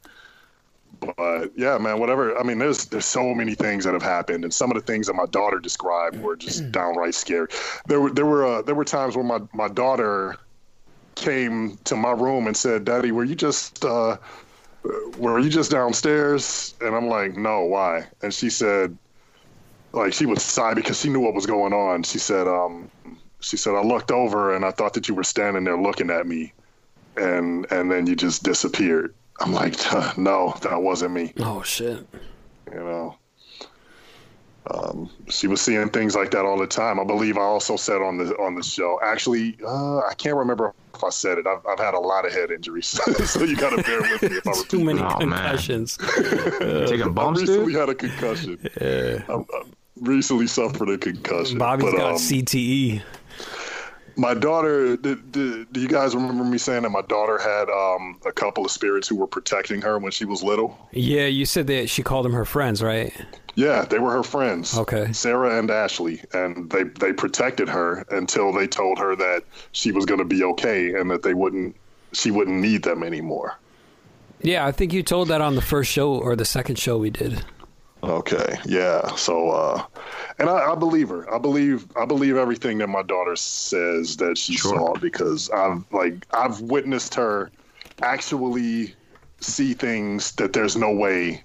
[1.17, 2.37] But yeah, man, whatever.
[2.37, 5.07] I mean, there's there's so many things that have happened, and some of the things
[5.07, 7.47] that my daughter described were just downright scary.
[7.87, 10.37] There were there were uh, there were times when my my daughter
[11.15, 14.17] came to my room and said, "Daddy, were you just uh,
[15.17, 18.97] were you just downstairs?" And I'm like, "No, why?" And she said,
[19.95, 22.03] like she was sigh because she knew what was going on.
[22.03, 22.91] She said, um,
[23.45, 26.25] she said, I looked over and I thought that you were standing there looking at
[26.27, 26.51] me,
[27.17, 29.13] and and then you just disappeared.
[29.39, 29.75] I'm like,
[30.17, 31.33] no, that wasn't me.
[31.39, 32.05] Oh shit.
[32.71, 33.17] You know.
[34.71, 36.99] Um, she was seeing things like that all the time.
[36.99, 38.99] I believe I also said on the on the show.
[39.03, 41.45] Actually, uh, I can't remember if I said it.
[41.45, 42.87] I've, I've had a lot of head injuries,
[43.29, 44.69] so you got to bear with me if I repeat.
[44.69, 45.19] Too many Oh, man.
[45.19, 45.97] concussions.
[46.17, 47.79] Taking I bumps, recently dude.
[47.79, 48.57] had a concussion.
[48.81, 49.21] Yeah.
[49.29, 49.63] I, I
[50.01, 51.59] recently suffered a concussion.
[51.59, 53.03] Bobby's but, got um, CTE.
[54.17, 58.19] My daughter, did, did, do you guys remember me saying that my daughter had um,
[58.25, 60.77] a couple of spirits who were protecting her when she was little?
[60.91, 63.13] Yeah, you said that she called them her friends, right?
[63.55, 64.77] Yeah, they were her friends.
[64.77, 65.11] Okay.
[65.13, 70.05] Sarah and Ashley, and they they protected her until they told her that she was
[70.05, 71.75] going to be okay and that they wouldn't
[72.11, 73.57] she wouldn't need them anymore.
[74.41, 77.09] Yeah, I think you told that on the first show or the second show we
[77.09, 77.43] did.
[78.05, 79.15] Okay, yeah.
[79.15, 79.83] So, uh,
[80.37, 81.31] and I, I believe her.
[81.33, 84.71] I believe I believe everything that my daughter says that she Sure.
[84.77, 87.51] saw because I've like I've witnessed her
[88.03, 88.95] actually
[89.41, 91.43] see things that there's no way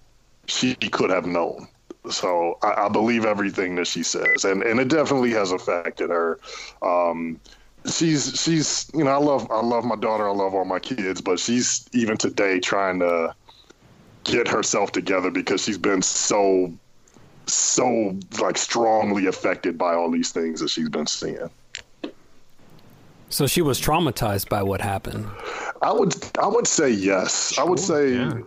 [0.49, 1.67] she could have known.
[2.11, 6.39] So I, I believe everything that she says, and and it definitely has affected her.
[6.83, 7.41] Um,
[7.91, 10.29] she's she's you know I love I love my daughter.
[10.29, 13.35] I love all my kids, but she's even today trying to
[14.31, 16.72] get herself together because she's been so
[17.47, 21.51] so like strongly affected by all these things that she's been seeing.
[23.28, 25.26] So she was traumatized by what happened.
[25.83, 27.59] I would I would say yes.
[27.59, 28.39] I would say yeah.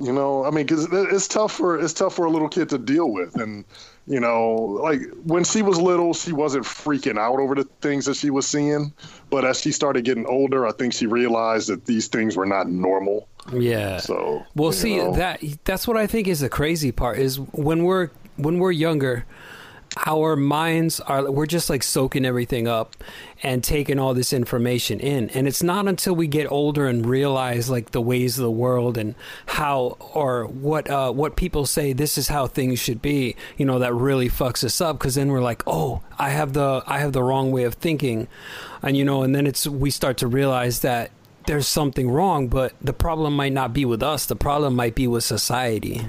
[0.00, 2.78] you know I mean because it's tough for it's tough for a little kid to
[2.78, 3.64] deal with and
[4.06, 8.16] you know like when she was little she wasn't freaking out over the things that
[8.16, 8.92] she was seeing
[9.30, 12.68] but as she started getting older I think she realized that these things were not
[12.68, 13.28] normal.
[13.52, 13.98] Yeah.
[13.98, 15.14] So Well, see know.
[15.14, 19.24] that that's what I think is the crazy part is when we're when we're younger,
[20.06, 22.96] our minds are we're just like soaking everything up
[23.42, 27.68] and taking all this information in, and it's not until we get older and realize
[27.68, 29.14] like the ways of the world and
[29.46, 33.78] how or what uh, what people say this is how things should be, you know,
[33.78, 37.12] that really fucks us up because then we're like, oh, I have the I have
[37.12, 38.28] the wrong way of thinking,
[38.82, 41.10] and you know, and then it's we start to realize that
[41.46, 44.26] there's something wrong, but the problem might not be with us.
[44.26, 46.02] The problem might be with society.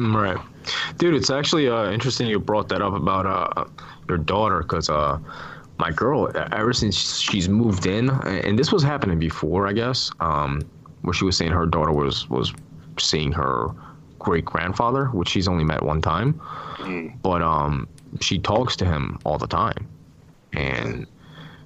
[0.00, 0.38] Mm, Right,
[0.96, 1.14] dude.
[1.14, 3.64] It's actually uh, interesting you brought that up about uh,
[4.08, 5.18] your daughter because uh,
[5.78, 10.62] my girl, ever since she's moved in, and this was happening before, I guess, um,
[11.02, 12.54] where she was saying her daughter was was
[12.98, 13.68] seeing her
[14.18, 16.40] great grandfather, which she's only met one time,
[17.22, 17.86] but um,
[18.22, 19.86] she talks to him all the time,
[20.54, 21.06] and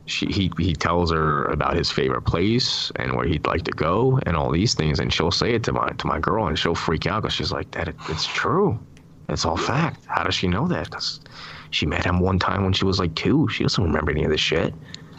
[0.06, 4.18] she he he tells her about his favorite place and where he'd like to go
[4.26, 6.74] and all these things and she'll say it to my to my girl and she'll
[6.74, 8.78] freak out because she's like that it, it's true.
[9.30, 10.04] It's all fact.
[10.06, 10.90] How does she know that?
[10.90, 11.20] 'Cause
[11.70, 13.48] she met him one time when she was like two.
[13.48, 14.74] She doesn't remember any of this shit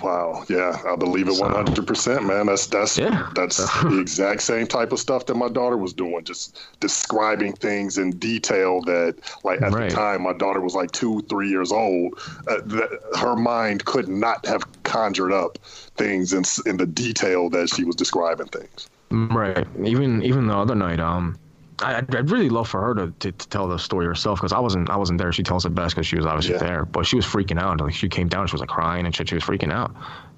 [0.06, 2.45] Wow, yeah, I believe it one hundred percent, man.
[2.45, 3.28] That's that's Yeah.
[3.34, 7.97] that's the exact same type of stuff that my daughter was doing, just describing things
[7.97, 8.82] in detail.
[8.84, 9.89] That like at Right.
[9.89, 14.08] the time my daughter was like two, three years old, uh, that her mind could
[14.08, 15.58] not have conjured up
[15.97, 18.88] things in in the detail that she was describing things.
[19.12, 21.38] right even even the other night um
[21.82, 24.54] I, I'd I'd really love for her to, to, to tell the story herself because
[24.54, 25.32] I wasn't I wasn't there.
[25.32, 26.60] She tells it best because she was obviously Yeah.
[26.60, 27.80] there, but she was freaking out.
[27.82, 29.30] Like she came down, she was like crying and shit.
[29.30, 29.94] She was freaking out,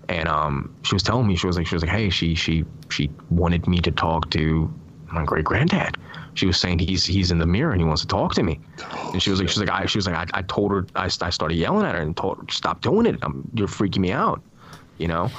[0.09, 2.65] and um, she was telling me she was like she was like, hey, she she
[2.89, 4.73] she wanted me to talk to
[5.11, 5.95] my great granddad.
[6.33, 8.59] She was saying he's he's in the mirror and he wants to talk to me,
[9.13, 11.05] and she was like she's like I she was like I, I told her I,
[11.05, 13.17] I started yelling at her and told her stop doing it.
[13.23, 14.41] i you're freaking me out,
[14.97, 15.31] you know,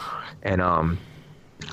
[0.43, 0.99] and um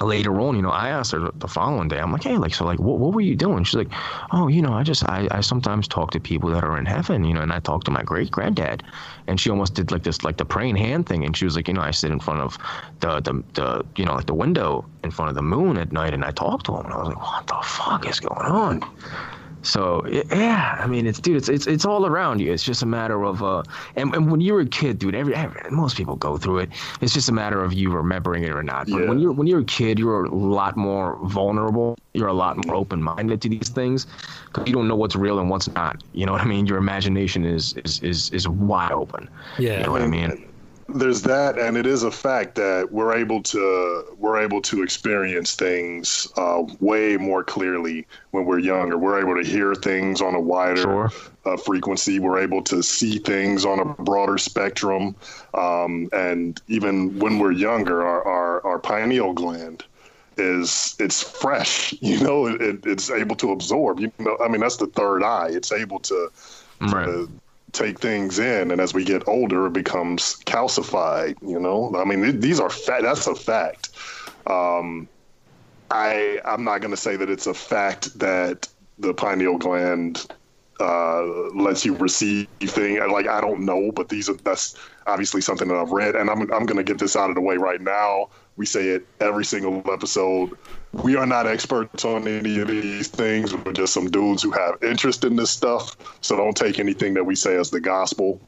[0.02, 2.66] later on, you know, I asked her the following day, I'm like, hey, like, so,
[2.66, 3.64] like, what, what were you doing?
[3.64, 3.92] She's like,
[4.32, 7.24] oh, you know, I just, I, I sometimes talk to people that are in heaven,
[7.24, 8.84] you know, and I talk to my great granddad.
[9.28, 11.24] And she almost did like this, like the praying hand thing.
[11.26, 12.58] And she was like, you know, I sit in front of
[13.00, 16.14] the, the, the, you know, like the window in front of the moon at night
[16.14, 16.86] and I talk to him.
[16.86, 18.82] And I was like, what the fuck is going on?
[19.66, 22.54] So yeah, I mean, it's dude, it's it's it's all around you.
[22.54, 23.64] It's just a matter of uh,
[23.96, 26.70] and, and when you're a kid, dude, every, every most people go through it.
[27.02, 28.88] It's just a matter of you remembering it or not.
[28.90, 29.10] But Yeah.
[29.10, 31.98] when you're when you're a kid, you're a lot more vulnerable.
[32.14, 34.08] You're a lot more open minded to these things
[34.46, 36.02] because you don't know what's real and what's not.
[36.14, 36.66] You know what I mean?
[36.68, 39.28] Your imagination is is is is wide open.
[39.58, 39.80] Yeah.
[39.80, 40.46] You know what I mean?
[40.88, 45.56] There's that and it is a fact that we're able to we're able to experience
[45.56, 50.40] things uh, way more clearly when we're younger we're able to hear things on a
[50.40, 51.12] wider Sure.
[51.46, 55.16] uh, frequency we're able to see things on a broader spectrum
[55.56, 59.84] um, and even when we're younger our, our, our pineal gland
[60.38, 64.62] is it's fresh you know it, it, it's able to absorb you know i mean
[64.62, 66.30] that's the third eye it's able to
[66.82, 67.06] Right.
[67.06, 67.32] to
[67.76, 71.94] take things in and as we get older it becomes calcified you know?
[71.96, 73.90] I mean th- these are fact that's a fact.
[74.48, 75.08] Um
[75.92, 78.68] i i'm not going to say that it's a fact that
[78.98, 80.26] the pineal gland
[80.80, 81.24] uh
[81.54, 84.76] lets you receive things like i don't know but these are that's
[85.08, 87.42] obviously something that i've read and i'm, I'm going to get this out of the
[87.42, 90.58] way right now we say it every single episode
[91.04, 93.54] we are not experts on any of these things.
[93.54, 95.96] We're just some dudes who have interest in this stuff.
[96.22, 98.40] So don't take anything that we say as the gospel.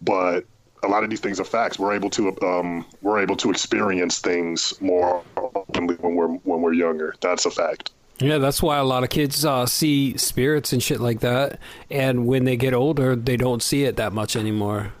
[0.00, 0.44] But
[0.84, 1.78] a lot of these things are facts.
[1.78, 6.74] We're able to um, we're able to experience things more openly when we're when we're
[6.74, 7.14] younger.
[7.20, 7.90] That's a fact.
[8.20, 12.26] Yeah, that's why a lot of kids uh, see spirits and shit like that, and
[12.26, 14.92] when they get older, they don't see it that much anymore.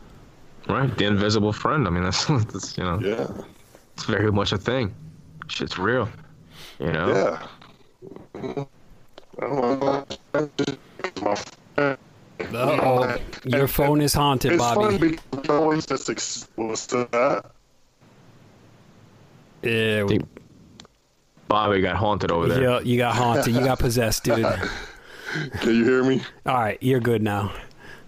[0.68, 0.96] Right.
[0.96, 1.86] The invisible friend.
[1.88, 3.26] I mean, that's, that's you know, Yeah.
[3.98, 4.94] It's very much a thing.
[5.48, 6.08] Shit's real.
[6.78, 7.08] You know.
[7.08, 8.66] Yeah.
[9.40, 10.06] I don't know.
[11.20, 11.98] My friend-
[12.54, 14.82] Oh, your phone is haunted, It's Bobby.
[14.98, 17.50] fun because we always just ex- what's that?
[19.62, 20.24] Yeah, think
[21.48, 22.62] Bobby got haunted over there.
[22.62, 23.52] yeah, you got haunted.
[23.52, 24.46] You got possessed, dude.
[25.60, 26.22] Can you hear me?
[26.46, 27.52] All right, you're good now.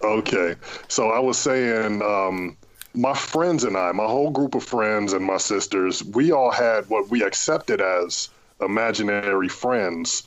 [0.04, 0.54] Okay.
[0.86, 2.56] So I was saying, um,
[2.94, 6.88] my friends and I, my whole group of friends and my sisters, we all had
[6.88, 8.28] what we accepted as
[8.60, 10.24] imaginary friends.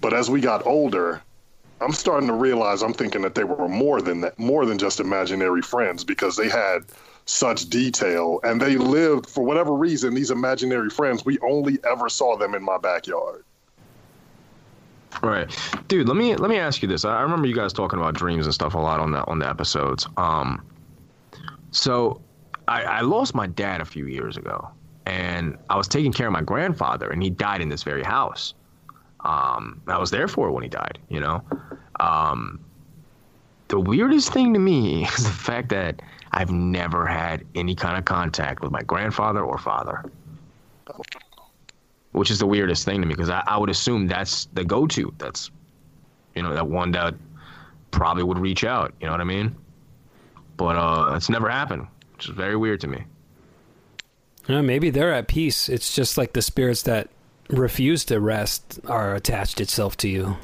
[0.00, 1.22] But as we got older,
[1.80, 4.98] I'm starting to realize I'm thinking that they were more than that, more than just
[4.98, 6.84] imaginary friends because they had
[7.26, 10.14] such detail and they lived for whatever reason.
[10.14, 13.44] These imaginary friends, we only ever saw them in my backyard.
[15.22, 15.50] Right,
[15.88, 16.08] dude.
[16.08, 17.04] Let me let me ask you this.
[17.04, 19.48] I remember you guys talking about dreams and stuff a lot on the on the
[19.48, 20.06] episodes.
[20.16, 20.62] Um,
[21.76, 22.20] so
[22.68, 24.68] I, I lost my dad a few years ago,
[25.06, 28.54] and I was taking care of my grandfather, and he died in this very house.
[29.20, 30.98] Um, I was there for it when he died.
[31.08, 31.42] You know,
[32.00, 32.60] um,
[33.68, 36.00] the weirdest thing to me is the fact that
[36.32, 40.04] I've never had any kind of contact with my grandfather or father
[42.16, 45.12] which is the weirdest thing to me because I, I would assume that's the go-to.
[45.18, 45.50] That's,
[46.34, 47.14] you know, that one that
[47.90, 48.94] probably would reach out.
[49.00, 49.54] You know what I mean?
[50.56, 53.04] But uh, it's never happened, which is very weird to me.
[54.48, 55.68] Yeah, maybe they're at peace.
[55.68, 57.08] It's just like the spirits that
[57.48, 60.36] refuse to rest are attached itself to you.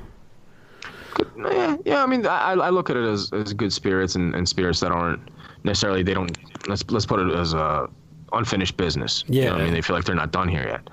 [1.36, 2.02] Yeah, yeah.
[2.02, 4.92] I mean, I, I look at it as, as good spirits and, and spirits that
[4.92, 5.20] aren't
[5.64, 6.36] necessarily they don't.
[6.68, 7.88] Let's let's put it as a
[8.32, 9.24] unfinished business.
[9.28, 10.88] You know I mean, they feel like they're not done here yet.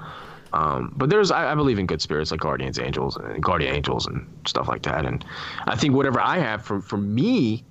[0.52, 4.08] Um, but there's, I, I believe in good spirits like guardians, angels, and guardian angels
[4.08, 5.06] and stuff like that.
[5.06, 5.24] And
[5.68, 7.64] I think whatever I have for for me,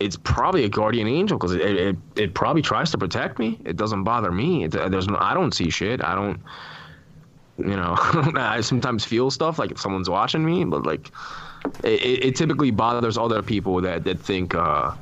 [0.00, 3.58] it's probably a guardian angel because it, it it probably tries to protect me.
[3.64, 4.64] It doesn't bother me.
[4.64, 6.02] It, there's no, I don't see shit.
[6.02, 6.40] I don't.
[7.58, 7.96] You know,
[8.36, 11.10] I sometimes feel stuff like if someone's watching me, but like,
[11.82, 14.92] it, it, typically bothers other people that that think, uh,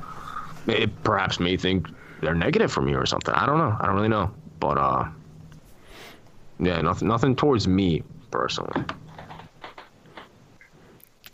[0.65, 1.87] it perhaps may think
[2.21, 3.35] they're negative for me or something.
[3.35, 3.77] I don't know.
[3.79, 5.07] I don't really know, but uh,
[6.59, 8.83] yeah, nothing, nothing towards me personally.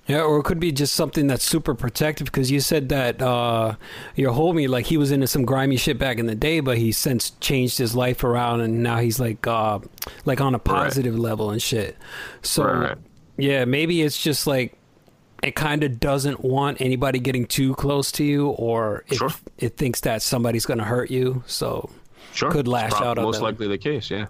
[0.05, 3.75] Yeah, or it could be just something that's super protective because you said that uh,
[4.15, 6.91] your homie, like he was into some grimy shit back in the day, but he
[6.91, 9.79] since changed his life around and now he's like, uh,
[10.25, 11.97] like on a positive level and shit.
[12.41, 12.97] So Right, right.
[13.37, 14.77] yeah, maybe it's just like
[15.41, 19.29] it kind of doesn't want anybody getting too close to you, or it, Sure.
[19.57, 21.43] it thinks that somebody's gonna hurt you.
[21.47, 21.89] So
[22.33, 24.09] Sure, Could lash out Most likely the case.
[24.09, 24.25] Yeah.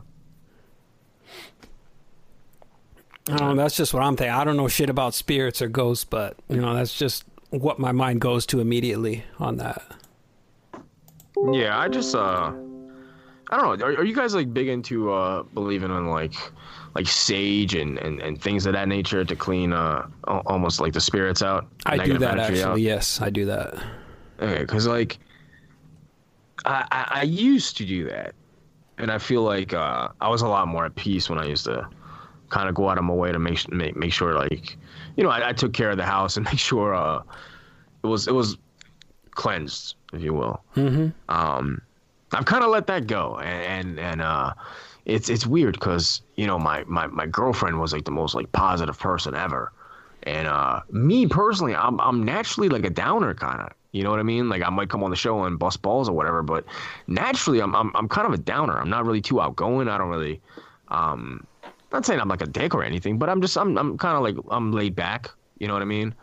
[3.30, 4.34] I don't know, that's just what I'm thinking.
[4.34, 7.92] I don't know shit about spirits or ghosts, but you know, that's just what my
[7.92, 9.82] mind goes to immediately on that.
[11.52, 12.52] Yeah, I just uh,
[13.50, 13.86] I don't know.
[13.86, 16.34] Are, are you guys like big into uh believing in like
[16.96, 21.02] like sage and, and, and things of that nature to clean uh almost like the
[21.02, 21.68] spirits out?
[21.86, 22.64] I do that actually.
[22.64, 22.80] out?
[22.80, 23.76] Yes, I do that.
[24.42, 25.18] Okay, because like
[26.66, 28.34] I, I I used to do that,
[28.98, 31.66] and I feel like uh I was a lot more at peace when I used
[31.66, 31.88] to
[32.54, 34.78] kind of go out of my way to make make make sure like,
[35.18, 37.22] you know, I, I took care of the house and make sure uh,
[38.04, 38.58] it was it was
[39.32, 40.62] cleansed, if you will.
[40.76, 41.08] Mm-hmm.
[41.30, 41.82] Um,
[42.32, 44.54] I've kind of let that go, and and, and uh,
[45.06, 48.52] it's it's weird because you know my, my my girlfriend was like the most like
[48.52, 49.72] positive person ever,
[50.24, 53.74] and uh, me personally, I'm I'm naturally like a downer kind of.
[53.92, 54.50] You know what I mean?
[54.50, 56.66] Like I might come on the show and bust balls or whatever, but
[57.08, 58.80] naturally, I'm I'm I'm kind of a downer.
[58.80, 59.88] I'm not really too outgoing.
[59.88, 60.42] I don't really,
[60.88, 61.46] um,
[61.94, 64.24] not saying I'm like a dick or anything, but I'm just I'm I'm kind of
[64.24, 65.30] like I'm laid back.
[65.60, 66.14] You know what I mean?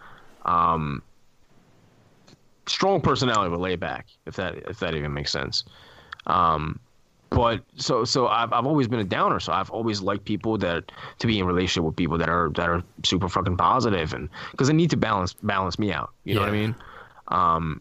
[0.45, 1.03] Um,
[2.66, 4.07] strong personality, but laid back.
[4.27, 5.64] If that if that even makes sense.
[6.27, 6.79] Um,
[7.31, 9.39] but so so I've I've always been a downer.
[9.39, 10.91] So I've always liked people that
[11.21, 14.66] to be in relationship with people that are that are super fucking positive and because
[14.68, 16.11] they need to balance balance me out.
[16.25, 16.75] You know what I mean?
[17.29, 17.81] Um,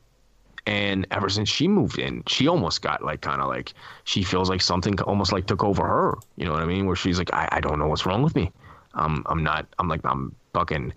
[0.69, 4.51] and ever since she moved in, she almost got like kind of like she feels
[4.51, 6.15] like something almost like took over her.
[6.37, 6.85] You know what I mean?
[6.85, 8.51] Where she's like, I, I don't know what's wrong with me.
[8.93, 9.65] Um, I'm not.
[9.79, 10.93] I'm like I'm fucking.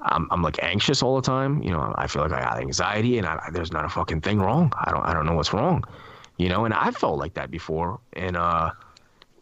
[0.00, 1.62] I'm, I'm like anxious all the time.
[1.62, 4.38] You know, I feel like I got anxiety, and I, there's not a fucking thing
[4.38, 4.70] wrong.
[4.78, 5.82] I don't I don't know what's wrong.
[6.36, 8.72] You know, and I felt like that before, and uh,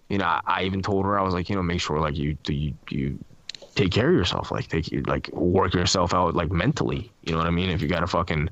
[0.09, 2.17] you know, I, I even told her I was like, you know, make sure like
[2.17, 3.19] you you you
[3.75, 7.11] take care of yourself, like take like work yourself out like mentally.
[7.25, 7.71] You know what I mean?
[7.71, 8.51] If you gotta fucking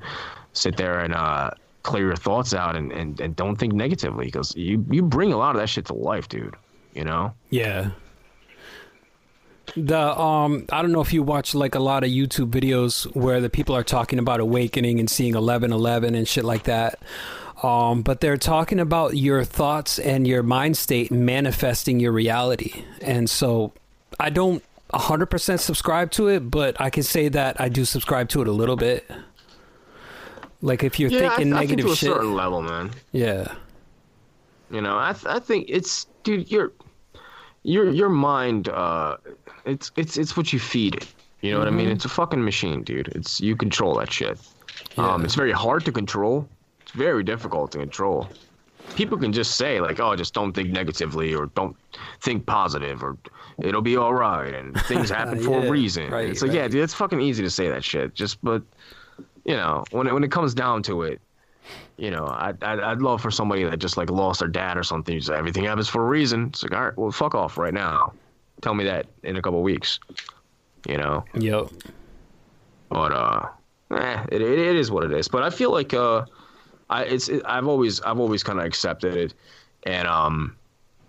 [0.53, 1.51] sit there and uh
[1.83, 5.37] clear your thoughts out and and, and don't think negatively because you you bring a
[5.37, 6.55] lot of that shit to life, dude.
[6.95, 7.35] You know?
[7.51, 7.91] Yeah.
[9.77, 13.41] The um I don't know if you watch like a lot of YouTube videos where
[13.41, 17.01] the people are talking about awakening and seeing 1111 and shit like that.
[17.63, 22.85] Um but they're talking about your thoughts and your mind state manifesting your reality.
[23.01, 23.73] And so
[24.21, 28.43] I don't 100% subscribe to it, but I can say that I do subscribe to
[28.43, 29.11] it a little bit.
[30.63, 32.13] Like if you're thinking I, I think negative to a shit.
[32.13, 32.93] certain level, man.
[33.11, 33.53] Yeah.
[34.71, 36.73] You know, I th- I think it's dude, your
[37.63, 39.17] your your mind uh
[39.65, 41.07] it's it's it's what you feed it.
[41.41, 41.89] You know what I mean?
[41.89, 43.09] It's a fucking machine, dude.
[43.09, 44.39] It's you control that shit.
[44.97, 45.25] Um Yeah.
[45.25, 46.49] it's very hard to control.
[46.81, 48.29] It's very difficult to control.
[48.97, 51.77] People can just say like, "Oh, just don't think negatively or don't
[52.21, 53.17] think positive or
[53.63, 56.83] it'll be all right and things happen for a reason." right, it's like, yeah, dude,
[56.83, 58.15] it's fucking easy to say that shit.
[58.15, 58.63] Just but
[59.45, 61.21] you know, when it, when it comes down to it,
[61.97, 64.83] you know, I'd, I'd, I'd love for somebody that just like lost their dad or
[64.83, 65.17] something.
[65.19, 66.47] Just everything happens for a reason.
[66.49, 68.13] It's like, all right, well, fuck off right now.
[68.61, 69.99] Tell me that in a couple of weeks.
[70.89, 71.69] You know, Yep.
[72.89, 73.49] but uh,
[73.93, 75.29] eh, it, it it is what it is.
[75.29, 76.25] But I feel like uh,
[76.91, 79.35] I it's it, I've always I've always kind of accepted it,
[79.85, 80.57] and um,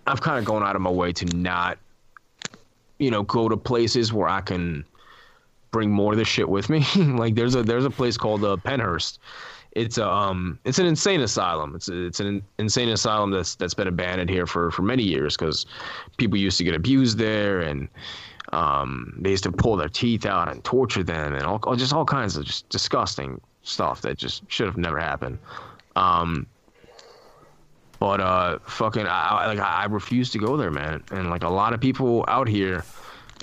[0.06, 1.78] I've kind of gone out of my way to not,
[2.98, 4.84] you know, go to places where I can
[5.74, 6.86] bring more of this shit with me.
[6.96, 9.18] like there's a there's a place called uh, Pennhurst.
[9.72, 11.74] It's a um it's an insane asylum.
[11.74, 15.66] It's it's an insane asylum that's that's been abandoned here for for many years because
[16.16, 17.88] people used to get abused there and
[18.52, 22.04] um they used to pull their teeth out and torture them and all just all
[22.04, 25.40] kinds of just disgusting stuff that just should have never happened.
[25.96, 26.46] Um
[27.98, 31.02] but uh fucking I like I refuse to go there, man.
[31.10, 32.84] And like a lot of people out here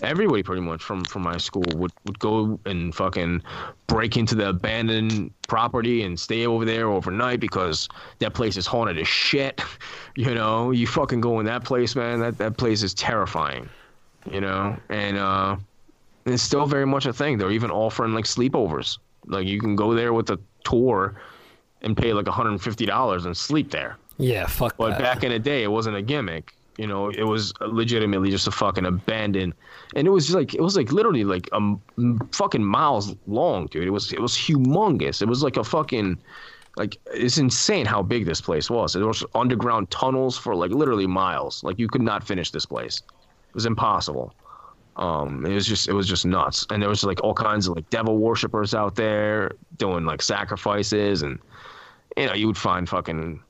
[0.02, 3.42] everybody pretty much from from my school would would go and fucking
[3.88, 7.88] break into the abandoned property and stay over there overnight because
[8.20, 9.62] that place is haunted as shit.
[10.18, 12.20] You know, you fucking go in that place, man.
[12.20, 13.70] That that place is terrifying.
[14.30, 15.56] You know, and uh,
[16.26, 17.38] it's still very much a thing.
[17.38, 18.98] They're even offering like sleepovers.
[19.26, 21.16] Like you can go there with a tour
[21.82, 23.98] and pay like $150 and sleep there.
[24.18, 25.00] Yeah, fuck But that.
[25.00, 26.54] back in the day, it wasn't a gimmick.
[26.78, 29.54] You know, it was legitimately just a fucking abandoned,
[29.96, 31.82] and it was like it was like literally like um
[32.32, 33.88] fucking miles long, dude.
[33.88, 35.22] It was it was humongous.
[35.22, 36.22] It was like a fucking
[36.78, 38.94] like it's insane how big this place was.
[38.94, 41.64] There was underground tunnels for like literally miles.
[41.64, 42.98] Like you could not finish this place.
[42.98, 44.34] It was impossible.
[44.96, 47.76] Um, it was just it was just nuts, and there was like all kinds of
[47.76, 51.40] like devil worshippers out there doing like sacrifices, and
[52.18, 53.42] you know you would find fucking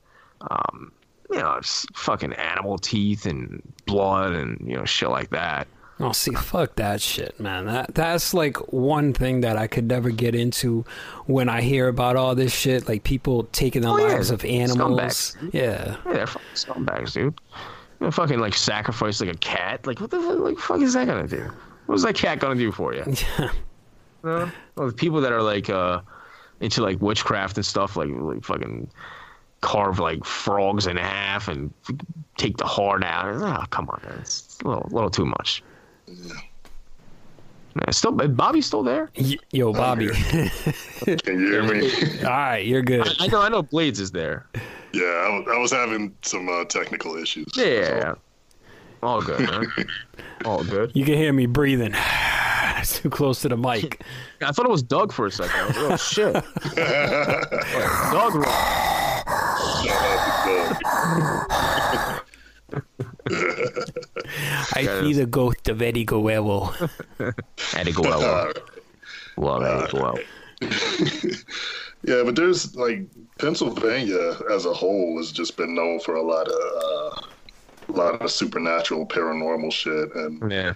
[0.50, 0.92] um,
[1.30, 1.60] you know,
[1.94, 5.66] fucking animal teeth and blood and you know shit like that.
[6.00, 7.66] Oh, see, fuck that shit, man.
[7.66, 10.84] That that's like one thing that I could never get into
[11.26, 14.44] when I hear about all this shit, like people taking the Oh, yeah, lives of
[14.44, 15.00] animals.
[15.00, 15.52] scumbags.
[15.52, 17.34] Yeah, Yeah, they're fucking scumbags, dude.
[18.00, 19.86] Know, fucking like sacrifice like a cat.
[19.86, 21.50] Like what the fuck, like, fuck is that gonna do?
[21.86, 23.04] What's that cat gonna do for you?
[24.24, 24.50] yeah?
[24.76, 26.00] Well, the people that are like uh
[26.60, 28.90] into like witchcraft and stuff, like like fucking
[29.60, 31.72] carve like frogs in half and
[32.38, 33.26] take the heart out.
[33.36, 34.18] Oh, come on, man.
[34.20, 35.62] it's a little little too much.
[37.74, 39.10] Yeah, still, Bobby's still there.
[39.18, 40.08] Y- yo, Bobby.
[41.04, 41.90] Can you hear me?
[42.22, 43.08] all right, you're good.
[43.18, 43.62] I know, I know.
[43.62, 44.46] Blades is there.
[44.92, 47.46] yeah, I was, I was having some uh, technical issues.
[47.56, 48.14] Yeah,
[49.02, 49.66] All good, man.
[50.44, 50.92] All good.
[50.94, 51.94] You can hear me breathing.
[52.78, 54.02] It's too close to the mic.
[54.42, 55.52] I thought it was Doug for a second.
[55.56, 56.34] I was like, oh shit.
[58.12, 58.44] Doug roll.
[59.84, 60.02] Shout
[63.28, 63.71] out
[64.74, 66.72] I see the ghost of Eddie Guerrero.
[67.74, 68.52] Eddie Guerrero.
[69.36, 70.18] Love Eddie Guerrero.
[72.04, 73.02] Yeah, but there's like
[73.38, 77.20] Pennsylvania as a whole has just been known for a lot of uh,
[77.88, 80.14] a lot of supernatural, paranormal shit.
[80.14, 80.74] And Yeah.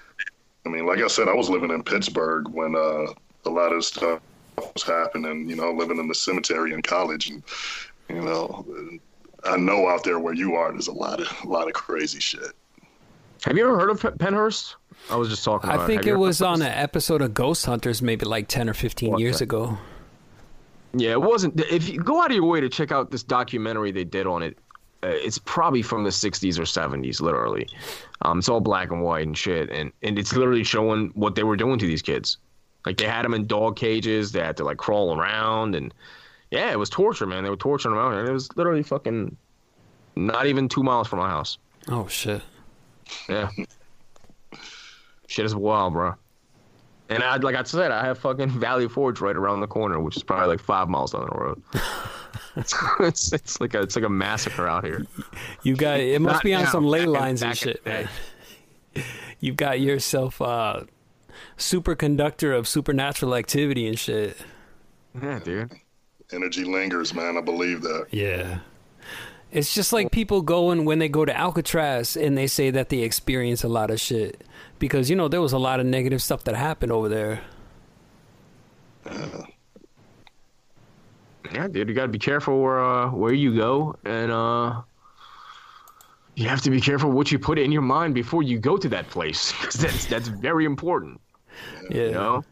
[0.65, 3.07] I mean, like I said, I was living in Pittsburgh when uh,
[3.45, 4.21] a lot of stuff
[4.57, 5.49] was happening.
[5.49, 7.43] You know, living in the cemetery in college, and
[8.09, 8.65] you know,
[9.45, 12.21] I know out there where you are, there's a lot of a lot of crazy
[12.21, 12.53] shit.
[13.45, 14.74] Have you ever heard of Pennhurst?
[15.11, 17.66] I was just talking about I think you it was on an episode of Ghost
[17.66, 19.78] Hunters, maybe like 10 or 15 years ago.
[20.95, 21.61] Yeah, it wasn't.
[21.61, 24.43] If you go out of your way to check out this documentary they did on
[24.43, 24.59] it,
[25.03, 27.68] uh, it's probably from the 60s or 70s, literally.
[28.22, 31.43] Um, it's all black and white and shit, and and it's literally showing what they
[31.43, 32.39] were doing to these kids.
[32.87, 35.93] Like they had them in dog cages, they had to like crawl around, and
[36.51, 37.45] yeah, it was torture, man.
[37.45, 39.37] They were torturing them out, and it was literally fucking
[40.16, 41.59] not even two miles from my house.
[41.89, 42.43] Oh, shit.
[43.29, 43.51] Yeah.
[45.27, 46.14] Shit is wild, bro.
[47.09, 50.16] And I, like I said, I have fucking Valley Forge right around the corner, which
[50.16, 51.62] is probably like five miles down the road.
[53.01, 55.07] it's, it's like a it's like a massacre out here.
[55.62, 58.09] You got it must Not be on now, some ley lines and back shit, man.
[59.41, 60.85] You've got yourself uh
[61.59, 64.39] superconductor of supernatural activity and shit.
[65.20, 65.72] Yeah, dude.
[66.33, 67.37] Energy lingers, man.
[67.37, 68.07] I believe that.
[68.11, 68.61] Yeah.
[69.57, 72.99] It's just like people going when they go to Alcatraz and they say that they
[72.99, 74.45] experience a lot of shit
[74.79, 77.41] because you know there was a lot of negative stuff that happened over there.
[81.55, 81.89] Yeah, dude.
[81.89, 84.83] You gotta be careful where uh, where you go, and uh,
[86.35, 88.91] you have to be careful what you put in your mind before you go to
[88.91, 89.55] that place.
[89.81, 91.19] that's that's very important.
[91.89, 92.03] Yeah.
[92.03, 92.45] You know.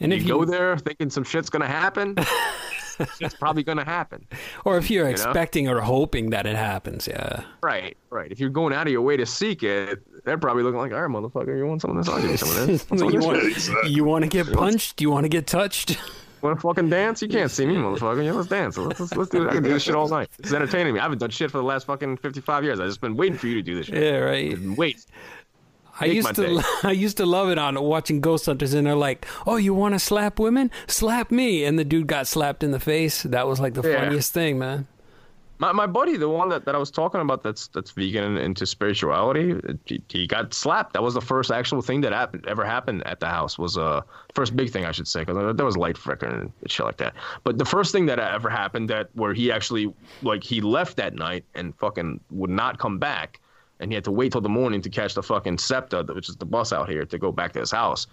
[0.00, 2.16] and if you go there thinking some shit's gonna happen,
[3.18, 4.26] shit's probably gonna happen.
[4.64, 5.10] or if you're know?
[5.10, 7.42] expecting or hoping that it happens, yeah.
[7.62, 8.30] Right, right.
[8.30, 11.06] If you're going out of your way to seek it, they're probably looking like, all
[11.06, 12.12] right, motherfucker, you want some of this?
[12.12, 12.82] I'll give you some of this.
[12.88, 15.00] Some you want you want to get punched?
[15.00, 15.98] You want to get touched?
[16.42, 17.20] Want to fucking dance?
[17.20, 18.24] You can't see me, motherfucker.
[18.24, 18.78] Yeah, let's dance.
[18.78, 19.50] Let's, let's, let's do it.
[19.50, 20.30] I can do this shit all night.
[20.38, 21.00] It's entertaining me.
[21.00, 22.80] I haven't done shit for the last fucking 55 years.
[22.80, 24.02] I've just been waiting for you to do this shit.
[24.02, 24.58] yeah, right.
[24.58, 25.04] Wait.
[26.00, 26.62] I used to day.
[26.82, 29.94] I used to love it on watching Ghost Hunters, and they're like, "Oh, you want
[29.94, 30.70] to slap women?
[30.86, 33.22] Slap me!" And the dude got slapped in the face.
[33.22, 34.00] That was like the Yeah.
[34.04, 34.86] funniest thing, man.
[35.58, 38.38] My, my buddy, the one that, that I was talking about that's that's vegan and
[38.38, 40.94] into spirituality, he, he got slapped.
[40.94, 43.58] That was the first actual thing that happened ever happened at the house.
[43.58, 44.00] Was uh
[44.34, 47.12] first big thing I should say because there was light flickering and shit like that.
[47.44, 49.92] But the first thing that ever happened that where he actually
[50.22, 53.39] like he left that night and fucking would not come back,
[53.80, 56.36] and he had to wait till the morning to catch the fucking SEPTA, which is
[56.36, 58.06] the bus out here, to go back to his house.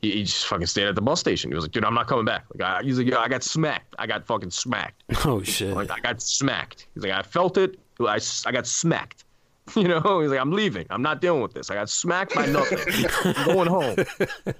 [0.00, 1.50] He, he just fucking stayed at the bus station.
[1.50, 3.42] He was like, "Dude, I'm not coming back." Like, I, he's like, "Yo, I got
[3.42, 3.94] smacked.
[3.98, 5.74] I got fucking smacked." Oh shit!
[5.74, 6.86] Like I got smacked.
[6.94, 7.78] He's like, I felt it.
[8.00, 9.24] I, I got smacked.
[9.76, 10.86] You know, he's like, I'm leaving.
[10.90, 11.70] I'm not dealing with this.
[11.70, 12.78] I got smacked by nothing.
[13.24, 13.96] I'm going home.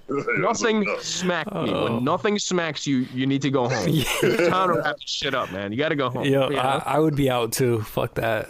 [0.41, 1.71] Nothing smacked me.
[1.71, 1.83] Oh.
[1.83, 3.85] When nothing smacks you, you need to go home.
[3.87, 5.71] It's time to wrap this shit up, man.
[5.71, 6.25] You got to go home.
[6.25, 6.59] Yo, You know?
[6.61, 7.81] I, I would be out too.
[7.81, 8.49] Fuck that.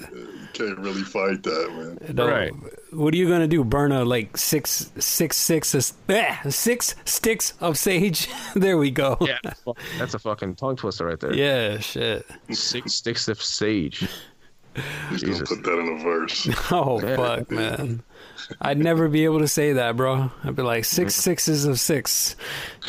[0.56, 2.16] Can't really fight that, man.
[2.16, 2.28] No.
[2.28, 2.52] Right.
[2.92, 3.64] What are you gonna do?
[3.66, 8.30] Burn a like six six six eh, six sticks of sage?
[8.56, 9.18] there we go.
[9.20, 9.38] yeah,
[9.98, 11.34] that's a fucking tongue twister right there.
[11.34, 12.26] Yeah, shit.
[12.52, 14.08] Six sticks of sage.
[15.10, 15.50] He's gonna Jesus.
[15.50, 16.48] put that in a verse.
[16.72, 17.16] Oh Yeah.
[17.18, 18.02] fuck, man.
[18.62, 20.32] I'd never be able to say that, bro.
[20.44, 22.36] I'd be like six sixes of six.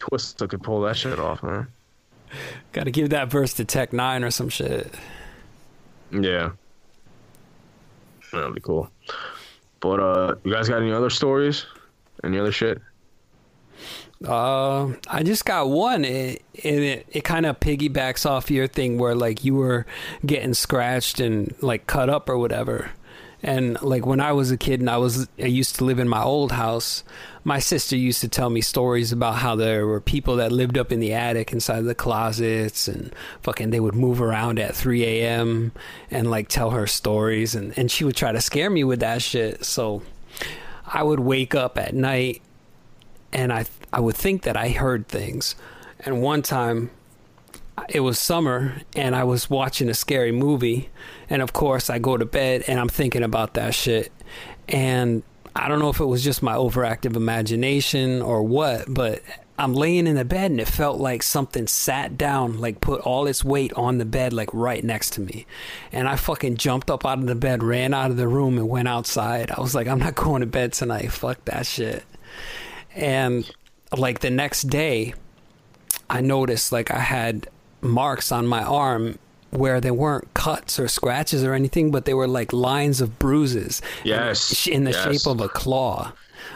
[0.00, 1.68] Twista could pull that shit off, man.
[2.72, 4.92] Got to give that verse to Tech N9ne or some shit.
[6.12, 6.50] Yeah.
[8.32, 8.90] That'd be cool.
[9.80, 11.66] But uh you guys got any other stories?
[12.24, 12.80] Any other shit?
[14.24, 16.04] Uh, I just got one.
[16.04, 19.86] It it, it kind of piggybacks off your thing where like you were
[20.24, 22.90] getting scratched and like cut up or whatever.
[23.42, 26.08] And like when I was a kid and I was I used to live in
[26.08, 27.02] my old house,
[27.42, 30.92] my sister used to tell me stories about how there were people that lived up
[30.92, 35.72] in the attic inside the closets and fucking they would move around at 3 a.m.
[36.10, 39.22] and like tell her stories and and she would try to scare me with that
[39.22, 39.64] shit.
[39.64, 40.02] So
[40.86, 42.42] I would wake up at night
[43.32, 45.56] and I I would think that I heard things.
[45.98, 46.90] And one time
[47.88, 50.90] it was summer and I was watching a scary movie
[51.30, 54.12] and of course I go to bed and I'm thinking about that shit
[54.68, 55.22] and
[55.54, 59.22] I don't know if it was just my overactive imagination or what, but
[59.58, 63.26] I'm laying in the bed and it felt like something sat down, like put all
[63.26, 65.46] its weight on the bed, like right next to me.
[65.92, 68.68] And I fucking jumped up out of the bed, ran out of the room, and
[68.68, 69.50] went outside.
[69.50, 71.12] I was like, I'm not going to bed tonight.
[71.12, 72.04] Fuck that shit.
[72.94, 73.48] And
[73.96, 75.12] like the next day,
[76.08, 77.48] I noticed like I had
[77.82, 79.18] marks on my arm
[79.50, 83.82] where they weren't cuts or scratches or anything, but they were like lines of bruises.
[84.04, 85.04] Yes, in the yes.
[85.04, 86.12] shape of a claw.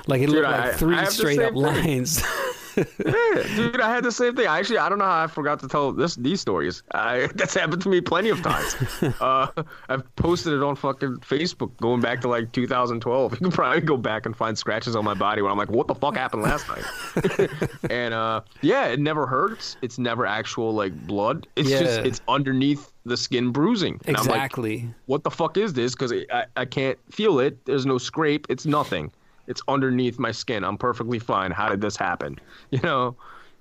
[0.06, 1.62] Like it Dude, looked like I- three I straight up thing.
[1.62, 2.22] lines.
[3.06, 4.46] Yeah, dude, I had the same thing.
[4.46, 6.82] Actually, I don't know how I forgot to tell this these stories.
[6.92, 8.76] I, that's happened to me plenty of times.
[9.20, 9.48] uh,
[9.88, 13.32] I've posted it on fucking Facebook going back to like 2012.
[13.32, 15.86] You can probably go back and find scratches on my body where I'm like, what
[15.86, 17.50] the fuck happened last night?
[17.90, 19.76] and uh, yeah, it never hurts.
[19.82, 21.46] It's never actual like blood.
[21.56, 24.00] It's just it's underneath the skin bruising.
[24.06, 24.88] And I'm like, exactly.
[25.06, 25.94] what the fuck is this?
[25.94, 27.64] Because I, I can't feel it.
[27.64, 28.46] There's no scrape.
[28.50, 29.12] It's nothing.
[29.46, 30.64] It's underneath my skin.
[30.64, 31.50] I'm perfectly fine.
[31.50, 32.38] How did this happen?
[32.70, 33.16] You know?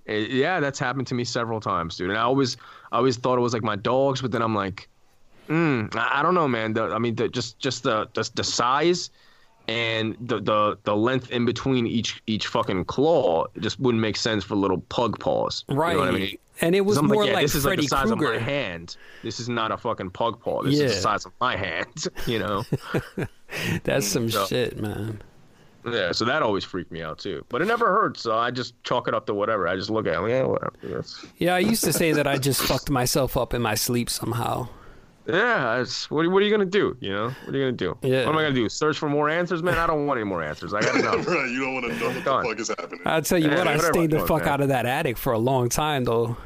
[0.08, 2.10] Eh, Yeah, that's happened to me several times, dude.
[2.10, 2.58] And I always,
[2.92, 4.88] I always thought it was like my dogs, but then I'm like,
[5.50, 6.74] mm, I I don't know, man.
[6.74, 9.10] The, I mean, the, just, just the, the, the size
[9.68, 14.44] and the, the, the length in between each, each fucking claw just wouldn't make sense
[14.44, 15.66] for little pug paws.
[15.70, 15.94] You Right.
[15.94, 16.38] know what I mean?
[16.62, 18.40] And it was more like, yeah, like this is like the size of Krueger.
[18.40, 18.96] my hand.
[19.24, 20.62] This is not a fucking pug paw.
[20.64, 20.86] This Yeah.
[20.86, 22.06] is the size of my hand.
[22.28, 22.64] You know.
[23.84, 25.22] That's some So- shit, man.
[25.88, 27.46] Yeah, so that always freaked me out too.
[27.50, 29.68] But it never hurts, so I just chalk it up to whatever.
[29.68, 30.74] I just look at it, yeah, whatever.
[30.84, 34.10] That's, Yeah, I used to say that I just fucked myself up in my sleep
[34.10, 34.68] somehow.
[35.28, 36.96] yeah, it's, what, what are you gonna do?
[37.00, 37.98] You know, what are you gonna do?
[38.02, 38.26] Yeah.
[38.26, 38.70] What am I gonna do?
[38.70, 39.78] Search for more answers, man?
[39.78, 40.74] I don't want any more answers.
[40.74, 41.28] I got enough.
[41.28, 43.02] right, you don't want to know what the fuck is happening.
[43.06, 44.50] I'll tell you Yeah, what, I stayed the fuck, fuck man.
[44.54, 46.38] out of that attic for a long time, though.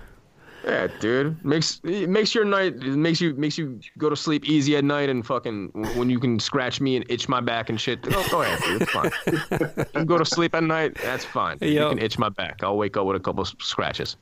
[0.65, 4.45] Yeah, dude, makes it makes your night it makes you makes you go to sleep
[4.45, 7.79] easy at night and fucking when you can scratch me and itch my back and
[7.79, 8.01] shit.
[8.01, 8.81] Go, go ahead, dude.
[8.81, 9.11] It's fine.
[9.77, 10.95] you can go to sleep at night.
[11.01, 11.57] That's fine.
[11.61, 12.63] You can itch my back.
[12.63, 14.17] I'll wake up with a couple scratches.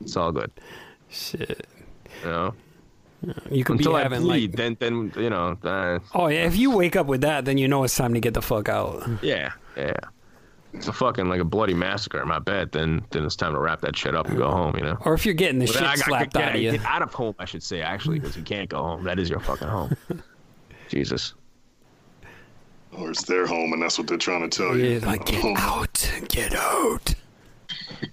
[0.00, 0.50] It's all good.
[1.10, 1.66] Shit.
[2.24, 2.54] You know.
[3.50, 4.56] You could Until be I having bleed, like.
[4.56, 5.58] then then you know.
[5.62, 8.20] Uh, Oh, yeah, if you wake up with that, then you know it's time to
[8.20, 9.06] get the fuck out.
[9.22, 9.92] Yeah, yeah.
[10.72, 12.70] It's a fucking like a bloody massacre in my bed.
[12.72, 14.76] Then then it's time to wrap that shit up and go home.
[14.76, 14.98] You know.
[15.04, 16.70] Or if you're getting the But shit I got- slapped get, out of you.
[16.72, 19.02] Get out of home, I should say actually, because you can't go home.
[19.04, 19.96] That is your fucking home.
[20.88, 21.34] Jesus.
[22.96, 24.98] Or it's their home, and that's what they're trying to tell you.
[24.98, 26.10] Yeah, like, get Oh, out.
[26.28, 27.14] Get out.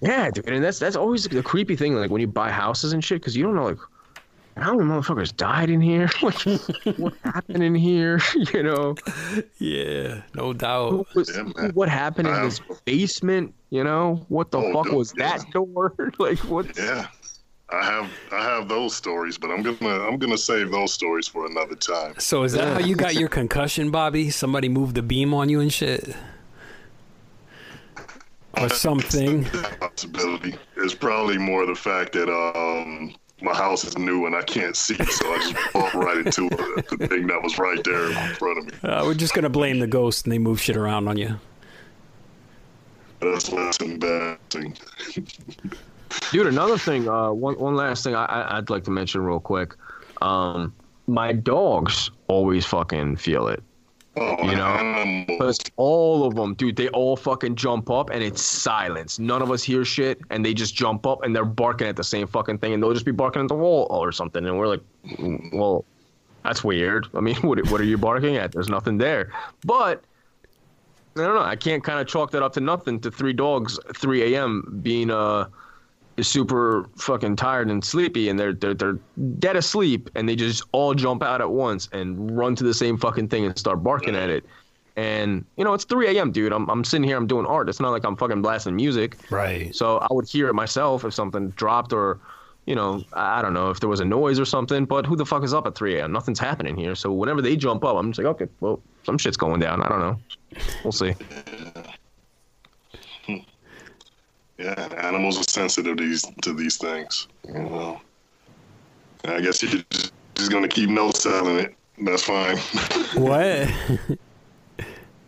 [0.02, 1.96] Yeah, dude, and that's that's always the creepy thing.
[1.96, 3.78] Like when you buy houses and shit, because you don't know like.
[4.60, 6.10] How many motherfuckers died in here?
[6.22, 8.20] Like, what happened in here?
[8.54, 8.96] You know,
[9.60, 11.08] Yeah, no doubt.
[11.16, 11.72] Was- Yeah, man.
[11.74, 13.54] what happened in this basement?
[13.70, 15.38] You know, what the Oh, fuck dude, was yeah.
[15.38, 15.94] that door?
[16.20, 16.78] like, what?
[16.78, 17.08] Yeah,
[17.70, 21.46] I have I have those stories, but I'm gonna I'm gonna save those stories for
[21.46, 22.16] another time.
[22.18, 24.30] So is that how you got your concussion, Bobby?
[24.30, 26.16] Somebody moved the beam on you and shit?
[28.60, 29.44] Or something?
[29.80, 30.56] Possibility.
[30.78, 34.96] It's probably more the fact that um my house is new and I can't see,
[34.96, 38.58] so I just bumped right into it, the thing that was right there in front
[38.60, 38.90] of me.
[38.90, 41.40] Uh, we're just gonna blame the ghost and they move shit around on you.
[43.20, 44.76] That's less embarrassing.
[46.32, 49.40] Dude, another thing, uh, one one last thing I, I I'd like to mention real
[49.40, 49.76] quick.
[50.22, 50.74] Um,
[51.08, 53.64] my dogs always fucking feel it.
[54.20, 55.26] Oh, You know.
[55.28, 59.20] Because all of them, dude, they all fucking jump up and it's silence.
[59.20, 62.04] None of us hear shit, and they just jump up and they're barking at the
[62.04, 64.68] same fucking thing, and they'll just be barking at the wall or something, and we're
[64.68, 65.86] like, "Mm, well,
[66.44, 67.08] that's weird.
[67.14, 68.52] I mean, what what are you barking at?
[68.52, 69.32] There's nothing there.
[69.66, 70.04] But
[71.16, 71.42] I don't know.
[71.42, 74.80] I can't kind of chalk that up to nothing to three dogs, 3 a.m.
[74.82, 75.48] being uh
[76.22, 79.00] super fucking tired and sleepy, and they're they're they're
[79.40, 82.98] dead asleep, and they just all jump out at once and run to the same
[82.98, 84.46] fucking thing and start barking at it.
[84.96, 86.52] And you know, it's 3 a.m., dude.
[86.52, 87.70] I'm I'm sitting here, I'm doing art.
[87.70, 89.18] It's not like I'm fucking blasting music.
[89.30, 89.74] Right.
[89.76, 92.20] So I would hear it myself if something dropped or,
[92.66, 94.86] you know, I I don't know if there was a noise or something.
[94.86, 96.12] But who the fuck is up at 3 a.m.?
[96.12, 96.96] Nothing's happening here.
[96.96, 99.84] So whenever they jump up, I'm just like, okay, well, some shit's going down.
[99.84, 100.20] I don't know.
[100.84, 101.14] We'll see.
[104.58, 107.28] Yeah, animals are sensitive to these to these things.
[107.48, 108.02] You know,
[109.24, 111.76] And I guess you're just, just gonna keep no selling it.
[112.00, 112.58] That's fine.
[113.16, 113.70] What?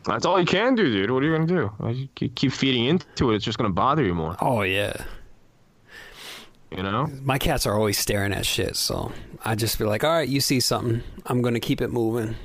[0.06, 1.12] That's all you can do, dude.
[1.12, 1.72] What are you gonna do?
[1.94, 3.36] You keep- keep feeding into it.
[3.36, 4.36] It's just gonna bother you more.
[4.42, 4.94] Oh yeah.
[6.72, 7.08] You know?
[7.24, 9.12] My cats are always staring at shit, so
[9.44, 12.36] I just feel like, all right, you see something, I'm gonna keep it moving.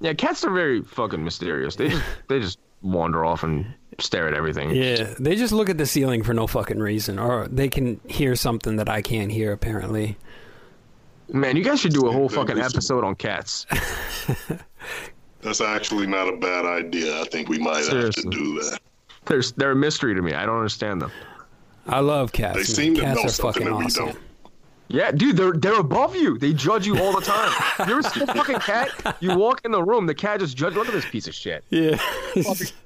[0.00, 1.76] Yeah, cats are very fucking mysterious.
[1.76, 3.66] They just they just wander off and
[3.98, 4.70] stare at everything.
[4.70, 8.36] Yeah, they just look at the ceiling for no fucking reason, or they can hear
[8.36, 9.52] something that I can't hear.
[9.52, 10.16] Apparently,
[11.32, 13.66] Man, you guys should do a whole fucking episode on cats.
[15.40, 17.20] That's actually not a bad idea.
[17.20, 18.22] I think we might Seriously.
[18.24, 18.78] have to do that.
[19.26, 20.32] They're they're a mystery to me.
[20.34, 21.10] I don't understand them.
[21.86, 22.54] I love cats.
[22.54, 22.64] They man.
[22.66, 24.06] seem to cats know are something fucking that we awesome.
[24.06, 24.18] don't.
[24.88, 26.36] Yeah, dude, they're they're above you.
[26.38, 27.50] They judge you all the time.
[27.88, 29.16] You're see a fucking cat?
[29.20, 30.74] You walk in the room, the cat just judge.
[30.74, 31.64] Look at this piece of shit.
[31.70, 31.98] Yeah.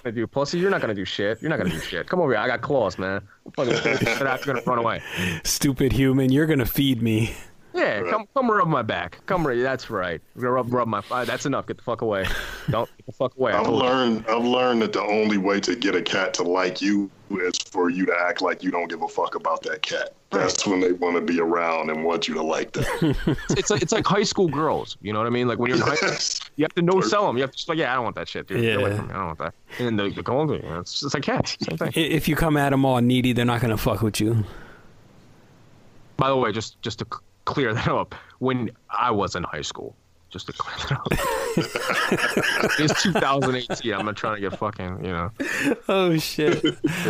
[0.04, 0.58] gonna do, pussy?
[0.58, 1.42] You're not gonna do shit.
[1.42, 2.06] You're not gonna do shit.
[2.06, 2.40] Come over here.
[2.40, 3.26] I got claws, man.
[3.56, 5.02] Fucking shit out, you're gonna run away.
[5.44, 7.34] Stupid human, you're gonna feed me.
[7.74, 9.20] Yeah, come come rub my back.
[9.26, 9.58] Come rub.
[9.58, 10.20] That's right.
[10.34, 11.02] Rub rub my.
[11.10, 11.66] Uh, that's enough.
[11.66, 12.26] Get the fuck away.
[12.70, 13.52] Don't get the fuck away.
[13.52, 14.24] I I've learned.
[14.28, 17.90] I've learned that the only way to get a cat to like you is for
[17.90, 20.14] you to act like you don't give a fuck about that cat.
[20.30, 22.84] That's when they want to be around and want you to like them.
[23.50, 24.96] It's like it's like high school girls.
[25.00, 25.48] You know what I mean?
[25.48, 27.36] Like when you're in high school, you have to no sell them.
[27.36, 28.60] You have to just like, yeah, I don't want that shit, dude.
[28.60, 28.96] Get away Yeah.
[28.96, 29.14] from me.
[29.14, 29.54] I don't want that.
[29.78, 30.56] And then they, they go over.
[30.56, 31.56] You know, it's just like cats.
[31.60, 31.92] Same thing.
[31.94, 34.44] If you come at them all needy, they're not gonna fuck with you.
[36.16, 37.06] By the way, just just to
[37.44, 39.94] clear that up, when I was in high school,
[40.30, 41.08] just to clear that up,
[42.78, 43.94] it's 2018.
[43.94, 45.30] I'm not trying to get fucking, you know.
[45.88, 46.64] Oh shit!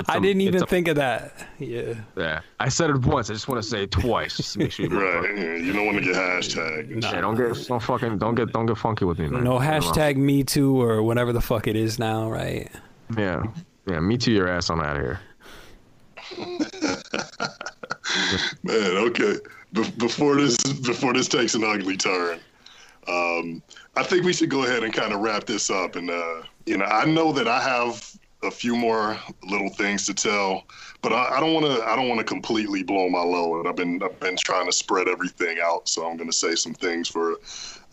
[0.08, 1.48] I some- didn't even a- think of that.
[1.58, 1.94] Yeah.
[2.16, 3.28] Yeah, I said it once.
[3.30, 4.86] I just want to say it twice, just to make sure.
[4.86, 5.36] You Right.
[5.36, 7.02] Yeah, You don't want to get hashtag.
[7.02, 9.44] Yeah, don't get don't fucking don't get don't get funky with me, man.
[9.44, 9.72] No You know?
[9.80, 12.70] hashtag me too or whatever the fuck it is now, right?
[13.16, 13.42] Yeah,
[13.86, 14.00] yeah.
[14.00, 14.32] Me too.
[14.32, 14.70] Your ass.
[14.70, 15.20] I'm out of here.
[18.62, 19.34] Man, okay.
[19.72, 22.38] Be- before this before this takes an ugly turn,
[23.08, 23.62] um,
[23.96, 25.96] I think we should go ahead and kind of wrap this up.
[25.96, 30.14] And uh, you know, I know that I have a few more little things to
[30.14, 30.64] tell,
[31.02, 31.82] but I, don't want to.
[31.84, 33.66] I don't want to completely blow my load.
[33.66, 36.74] I've been I've been trying to spread everything out, so I'm going to say some
[36.74, 37.36] things for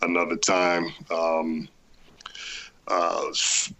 [0.02, 0.92] another time.
[1.10, 1.68] Um,
[2.88, 3.24] uh,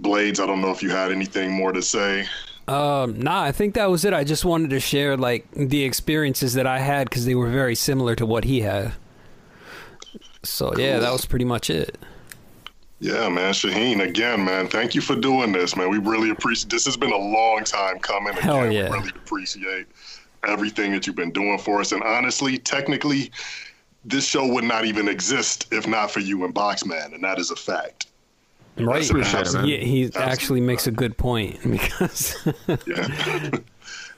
[0.01, 2.27] Blades, I don't know if you had anything more to say.
[2.67, 4.13] Um, nah, I think that was it.
[4.13, 7.77] I just wanted to share like the experiences that I had because they were very
[7.77, 8.93] similar to what he had.
[10.51, 11.99] So yeah, that was pretty much it.
[12.99, 15.91] Yeah, man, Shaheen, again, man, thank you for doing this, man.
[15.91, 16.71] We really appreciate.
[16.71, 18.33] This has been a long time coming.
[18.33, 18.91] Again, Hell yeah.
[18.91, 19.87] We really appreciate
[20.47, 21.93] everything that you've been doing for us.
[21.93, 23.31] And honestly, technically,
[24.05, 27.51] this show would not even exist if not for you and Boxman, and that is
[27.51, 28.07] a fact.
[28.79, 29.09] Right?
[29.09, 29.67] Appreciate it, man.
[29.67, 32.37] Yeah, he actually makes a good point because
[32.87, 33.51] Yeah,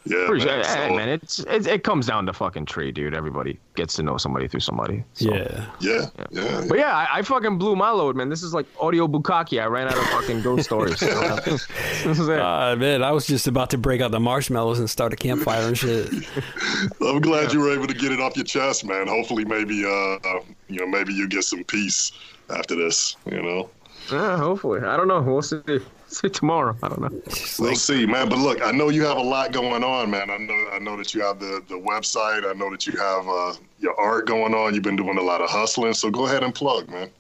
[0.09, 0.61] yeah, Appreciate man.
[0.61, 0.67] it.
[0.67, 3.15] Hey, So, man, it's it, it comes down to fucking tree, dude.
[3.15, 5.05] Everybody gets to know somebody through somebody.
[5.13, 5.35] So.
[5.35, 5.67] yeah.
[5.81, 6.65] yeah, yeah.
[6.69, 8.29] But yeah, I, I fucking blew my load, man.
[8.29, 9.61] This is like audio bukkake.
[9.63, 10.99] I ran out of fucking ghost stories.
[11.01, 11.67] this
[12.05, 12.41] is it.
[12.41, 15.69] Uh, man, I was just about to break out the marshmallows and start a campfire
[15.69, 16.11] and shit.
[17.01, 19.07] I'm glad you were able to get it off your chest, man.
[19.09, 22.13] Hopefully, maybe, uh, you know, maybe you get some peace
[22.51, 23.17] after this.
[23.31, 23.71] You know.
[24.11, 24.81] yeah, hopefully.
[24.81, 25.21] I don't know.
[25.21, 25.61] We'll see.
[26.11, 26.75] See tomorrow.
[26.83, 27.23] I don't know.
[27.59, 28.31] We'll see, man.
[28.31, 30.31] But look, I know you have a lot going on, man.
[30.31, 32.49] I know, I know that you have the the website.
[32.49, 34.73] I know that you have uh, your art going on.
[34.73, 35.93] You've been doing a lot of hustling.
[35.93, 37.11] So go ahead and plug, man.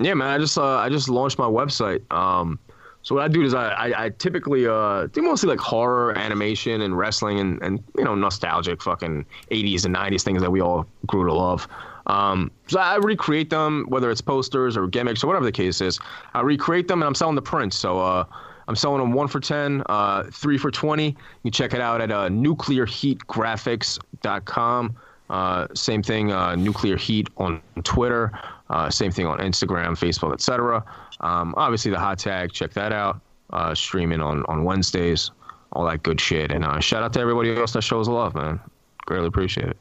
[0.00, 0.28] Yeah, man.
[0.28, 2.02] I just uh, I just launched my website.
[2.12, 2.58] Um,
[3.02, 6.80] so what I do is I I, I typically uh, do mostly like horror, animation,
[6.80, 10.86] and wrestling, and and you know nostalgic fucking 80s and 90s things that we all
[11.06, 11.68] grew to love.
[12.06, 16.00] Um, so I recreate them, whether it's posters or gimmicks or whatever the case is.
[16.34, 17.76] I recreate them, and I'm selling the prints.
[17.76, 18.24] So uh,
[18.68, 21.08] I'm selling them one for ten, uh, three for twenty.
[21.08, 24.96] You can check it out at uh, nuclearheatgraphics.com.
[25.30, 28.32] Uh, same thing, uh, Nuclear Heat on Twitter.
[28.68, 30.84] Uh, same thing on Instagram, Facebook, etc.
[31.20, 33.18] Um, obviously, the hot tag, check that out.
[33.50, 35.30] Uh, streaming on, on Wednesdays,
[35.72, 36.50] all that good shit.
[36.50, 38.60] And shout out to everybody else that shows love, man.
[39.06, 39.76] Greatly appreciate it.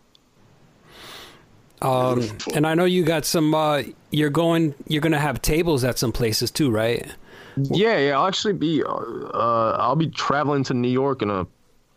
[1.82, 3.54] Um, and I know you got some.
[3.54, 4.76] Uh, you're going.
[4.88, 7.12] You're gonna have tables at some places too, right?
[7.58, 8.20] Yeah, yeah.
[8.20, 8.84] I'll actually be.
[8.84, 11.48] Uh, uh, I'll be traveling to New York in a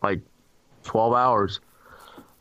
[0.03, 0.21] like
[0.83, 1.61] twelve hours.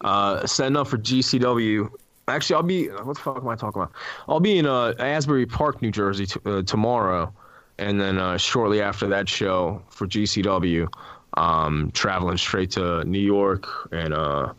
[0.02, 1.90] Uh, setting up for GCW.
[2.28, 2.88] Actually, I'll be.
[2.88, 3.94] What the fuck am I talking about?
[4.28, 7.34] I'll be in uh, Asbury Park, New Jersey, t- uh, tomorrow,
[7.78, 10.88] and then uh, shortly after that show for GCW,
[11.36, 14.54] um, traveling straight to New York and uh,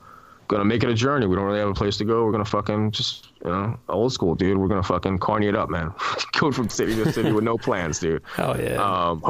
[0.49, 1.26] gonna make it a journey.
[1.26, 2.24] We don't really have a place to go.
[2.24, 4.59] We're gonna fucking just you know old school, dude.
[4.59, 5.92] We're gonna fucking carny it up, man.
[6.32, 8.22] go from city to city with no plans, dude.
[8.36, 8.82] Hell yeah.
[8.82, 9.22] Um,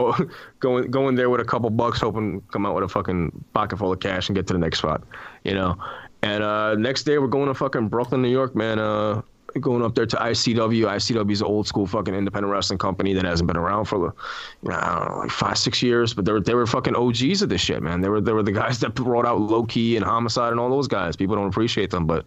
[0.61, 3.79] going going there with a couple bucks, hoping to come out with a fucking pocket
[3.79, 5.03] full of cash and get to the next spot,
[5.45, 5.77] you know.
[6.23, 8.79] And uh, next day we're going to fucking Brooklyn, New York, man.
[8.79, 9.21] Uh,
[9.61, 10.85] going up there to ICW.
[10.85, 14.71] ICW is an old school fucking independent wrestling company that hasn't been around for, you
[14.71, 16.15] know, I don't know, like five six years.
[16.15, 18.01] But they were they were fucking OGs of this shit, man.
[18.01, 20.71] They were they were the guys that brought out Low Ki and Homicide and all
[20.71, 21.17] those guys.
[21.17, 22.25] People don't appreciate them, but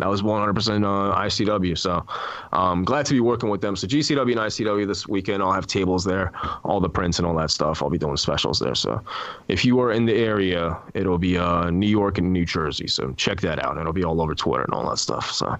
[0.00, 1.76] that was 100% uh, ICW.
[1.76, 2.04] So
[2.52, 3.76] um, glad to be working with them.
[3.76, 6.32] So GCW and ICW this weekend, I'll have tables there,
[6.64, 7.82] all the prints and all that stuff.
[7.82, 8.74] I'll be doing specials there.
[8.74, 9.02] So
[9.48, 12.88] if you are in the area, it'll be uh, New York and New Jersey.
[12.88, 13.76] So check that out.
[13.76, 15.30] It'll be all over Twitter and all that stuff.
[15.30, 15.54] So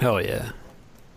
[0.00, 0.52] Hell yeah.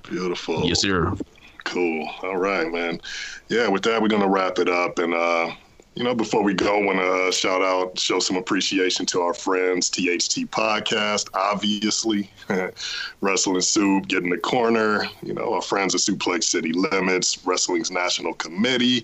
[0.03, 0.65] Beautiful.
[0.65, 1.15] yes, sir.
[1.63, 2.09] Cool.
[2.21, 2.99] All right, man.
[3.47, 4.99] Yeah, with that, we're going to wrap it up.
[4.99, 5.51] And, uh,
[5.95, 9.33] you know, before we go, I want to shout out, show some appreciation to our
[9.33, 12.29] friends, THT Podcast, obviously,
[13.21, 18.33] Wrestling Soup, Getting the Corner, you know, our friends at Suplex City Limits, Wrestling's National
[18.33, 19.03] Committee,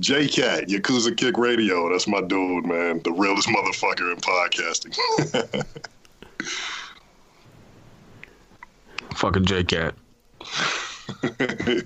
[0.00, 1.90] JCat, Yakuza Kick Radio.
[1.90, 3.02] That's my dude, man.
[3.04, 4.96] The realest motherfucker in podcasting.
[9.18, 9.94] Fucking J Cat.
[11.22, 11.84] the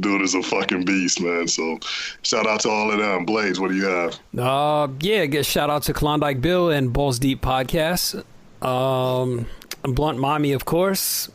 [0.00, 1.46] dude is a fucking beast, man.
[1.46, 1.78] So
[2.22, 3.26] shout out to all of them.
[3.26, 4.18] Blades, what do you have?
[4.38, 8.24] Uh, yeah, get shout out to Klondike Bill and Balls Deep Podcast.
[8.62, 9.46] Um,
[9.82, 11.30] Blunt Mommy, of course.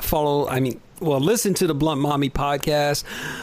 [0.00, 3.02] Follow, I mean, well, listen to the Blunt Mommy podcast.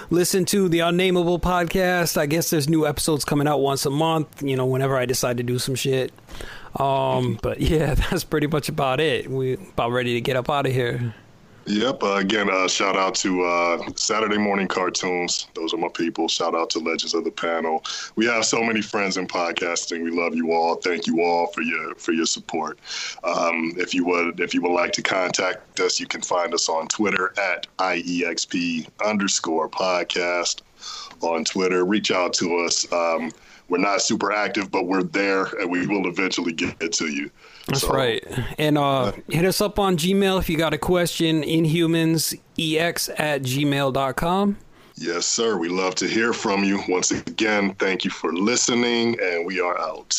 [0.10, 2.18] Listen to the Unnameable podcast.
[2.18, 5.38] I guess there's new episodes coming out once a month, you know, whenever I decide
[5.38, 6.14] to do some shit.
[6.76, 9.30] Um, but yeah, that's pretty much about it.
[9.30, 11.14] We about ready to get up out of here.
[11.68, 12.02] Yep.
[12.02, 15.48] Uh, again, uh, shout out to uh, Saturday Morning Cartoons.
[15.54, 16.28] Those are my people.
[16.28, 17.84] Shout out to Legends of the Panel.
[18.16, 20.04] We have so many friends in podcasting.
[20.04, 20.76] We love you all.
[20.76, 22.80] Thank you all for your for your support.
[23.24, 26.68] Um, if you would if you would like to contact us, you can find us
[26.68, 30.62] on Twitter at iexp underscore podcast
[31.22, 31.86] on Twitter.
[31.86, 32.92] Reach out to us.
[32.92, 33.32] Um,
[33.72, 37.32] we're not super active, but we're there, and we will eventually get it to you.
[37.68, 38.22] That's so, right.
[38.60, 41.42] And uh, hit us up on Gmail if you got a question.
[41.42, 44.58] Inhumansex at gmail.com.
[44.96, 45.58] Yes, sir.
[45.58, 46.84] We love to hear from you.
[46.90, 50.18] Once again, thank you for listening, and we are out.